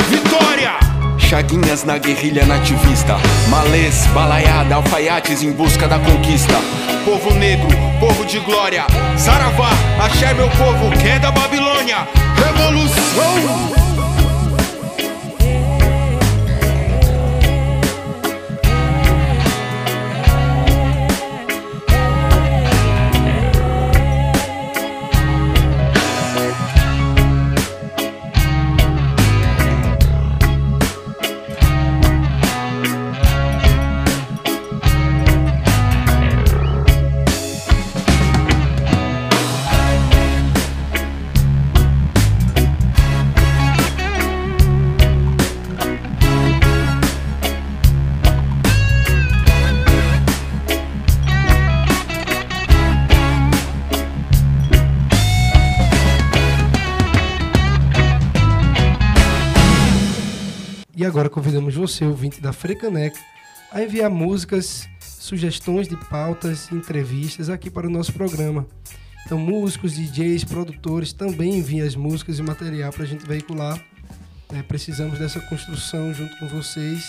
Vitória! 0.08 0.72
Chaguinhas 1.18 1.84
na 1.84 1.98
guerrilha 1.98 2.46
nativista. 2.46 3.16
Malês, 3.48 4.06
balaiada, 4.14 4.76
alfaiates 4.76 5.42
em 5.42 5.52
busca 5.52 5.86
da 5.86 5.98
conquista. 5.98 6.54
Povo 7.04 7.34
negro, 7.34 7.68
povo 8.00 8.24
de 8.24 8.38
glória. 8.40 8.86
Saravá, 9.18 9.70
axé 10.02 10.32
meu 10.32 10.48
povo, 10.48 10.90
queda 10.98 11.30
Babilônia. 11.30 12.08
Revolução! 12.34 13.87
Convidamos 61.38 61.76
você, 61.76 62.04
ouvinte 62.04 62.40
da 62.40 62.52
Frecaneca, 62.52 63.16
a 63.70 63.80
enviar 63.80 64.10
músicas, 64.10 64.88
sugestões 64.98 65.86
de 65.86 65.96
pautas 66.08 66.68
entrevistas 66.72 67.48
aqui 67.48 67.70
para 67.70 67.86
o 67.86 67.90
nosso 67.90 68.12
programa. 68.12 68.66
Então, 69.24 69.38
músicos, 69.38 69.94
DJs, 69.94 70.42
produtores 70.42 71.12
também 71.12 71.58
enviem 71.58 71.82
as 71.82 71.94
músicas 71.94 72.40
e 72.40 72.42
material 72.42 72.92
para 72.92 73.04
a 73.04 73.06
gente 73.06 73.24
veicular. 73.24 73.80
né? 74.50 74.64
precisamos 74.66 75.20
dessa 75.20 75.38
construção 75.42 76.12
junto 76.12 76.36
com 76.38 76.48
vocês 76.48 77.04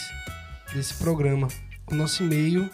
desse 0.75 0.93
programa. 0.93 1.47
O 1.91 1.95
nosso 1.95 2.21
e-mail 2.21 2.69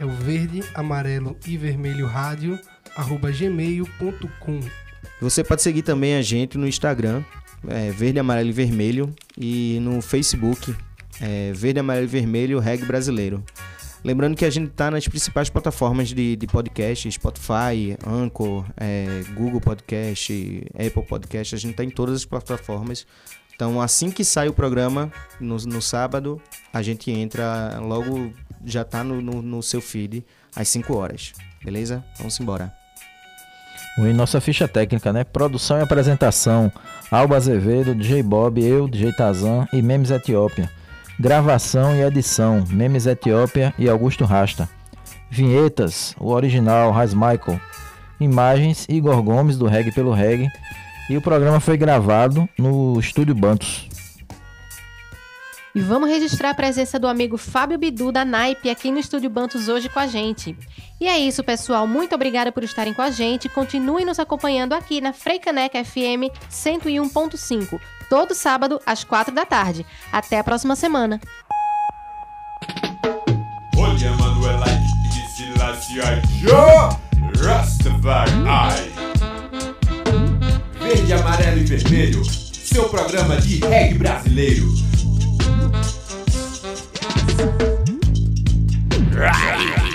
é 0.00 0.04
o 0.04 0.10
verde, 0.10 0.64
amarelo 0.74 1.36
e 1.46 1.56
vermelho 1.56 2.08
rádio 2.08 2.58
arroba 2.96 3.30
gmail.com. 3.30 4.60
Você 5.20 5.44
pode 5.44 5.62
seguir 5.62 5.82
também 5.82 6.16
a 6.16 6.22
gente 6.22 6.58
no 6.58 6.66
Instagram, 6.66 7.22
é, 7.68 7.90
Verde, 7.92 8.18
Amarelo 8.18 8.48
e 8.48 8.52
Vermelho, 8.52 9.14
e 9.36 9.78
no 9.80 10.00
Facebook, 10.00 10.74
é, 11.20 11.52
Verde, 11.52 11.80
Amarelo 11.80 12.06
e 12.06 12.08
Vermelho, 12.08 12.58
Reg 12.58 12.84
Brasileiro. 12.84 13.42
Lembrando 14.04 14.36
que 14.36 14.44
a 14.44 14.50
gente 14.50 14.70
está 14.70 14.90
nas 14.90 15.08
principais 15.08 15.50
plataformas 15.50 16.08
de, 16.08 16.36
de 16.36 16.46
podcast, 16.46 17.10
Spotify, 17.10 17.96
Anchor, 18.06 18.64
é, 18.76 19.24
Google 19.34 19.60
Podcast, 19.60 20.64
Apple 20.74 21.02
Podcast, 21.02 21.54
a 21.54 21.58
gente 21.58 21.72
está 21.72 21.84
em 21.84 21.90
todas 21.90 22.14
as 22.16 22.24
plataformas. 22.24 23.06
Então, 23.54 23.80
assim 23.80 24.08
que 24.08 24.24
sai 24.24 24.48
o 24.48 24.52
programa, 24.52 25.10
no, 25.40 25.56
no 25.56 25.82
sábado, 25.82 26.40
a 26.72 26.80
gente 26.80 27.10
entra, 27.10 27.80
logo 27.80 28.32
já 28.64 28.84
tá 28.84 29.02
no, 29.02 29.20
no, 29.20 29.42
no 29.42 29.62
seu 29.62 29.80
feed, 29.80 30.24
às 30.54 30.68
5 30.68 30.94
horas. 30.94 31.32
Beleza? 31.64 32.04
Vamos 32.18 32.38
embora. 32.38 32.72
E 33.98 34.12
nossa 34.12 34.40
ficha 34.40 34.68
técnica, 34.68 35.12
né? 35.12 35.24
Produção 35.24 35.78
e 35.78 35.82
apresentação: 35.82 36.70
Alba 37.10 37.36
Azevedo, 37.36 37.96
DJ 37.96 38.22
Bob, 38.22 38.64
eu, 38.64 38.86
DJ 38.86 39.12
Tazan 39.12 39.66
e 39.72 39.82
Memes 39.82 40.12
Etiópia. 40.12 40.70
Gravação 41.20 41.96
e 41.96 42.02
edição: 42.02 42.64
Memes 42.68 43.04
Etiópia 43.04 43.74
e 43.76 43.88
Augusto 43.88 44.24
Rasta. 44.24 44.68
Vinhetas: 45.28 46.14
o 46.18 46.30
original 46.30 46.92
Raz 46.92 47.12
Michael. 47.12 47.60
Imagens: 48.20 48.86
Igor 48.88 49.20
Gomes 49.20 49.58
do 49.58 49.66
Reg 49.66 49.90
pelo 49.90 50.12
Reg. 50.12 50.48
E 51.10 51.16
o 51.16 51.22
programa 51.22 51.58
foi 51.58 51.76
gravado 51.76 52.48
no 52.56 53.00
Estúdio 53.00 53.34
Bantos. 53.34 53.88
E 55.74 55.80
vamos 55.80 56.08
registrar 56.08 56.50
a 56.50 56.54
presença 56.54 56.98
do 56.98 57.08
amigo 57.08 57.36
Fábio 57.36 57.78
Bidu 57.78 58.12
da 58.12 58.24
Naipe 58.24 58.70
aqui 58.70 58.90
no 58.90 58.98
Estúdio 58.98 59.28
Bantos 59.28 59.68
hoje 59.68 59.88
com 59.88 59.98
a 59.98 60.06
gente. 60.06 60.56
E 61.00 61.06
é 61.06 61.18
isso, 61.18 61.42
pessoal. 61.42 61.86
Muito 61.86 62.14
obrigada 62.14 62.52
por 62.52 62.62
estarem 62.62 62.94
com 62.94 63.02
a 63.02 63.10
gente. 63.10 63.48
Continuem 63.48 64.04
nos 64.04 64.18
acompanhando 64.18 64.72
aqui 64.72 65.00
na 65.00 65.12
Freicaneca 65.12 65.84
FM 65.84 66.30
101.5, 66.50 67.80
todo 68.08 68.34
sábado 68.34 68.80
às 68.86 69.04
quatro 69.04 69.34
da 69.34 69.44
tarde. 69.44 69.84
Até 70.12 70.38
a 70.38 70.44
próxima 70.44 70.76
semana. 70.76 71.20
Olha, 73.76 74.12
Manuela, 74.12 74.66
Rastafari. 77.42 78.32
Verde, 80.80 81.12
amarelo 81.12 81.58
e 81.58 81.64
vermelho, 81.64 82.24
seu 82.24 82.88
programa 82.88 83.36
de 83.36 83.60
reggae 83.60 83.98
brasileiro. 83.98 84.66
Right. 89.12 89.87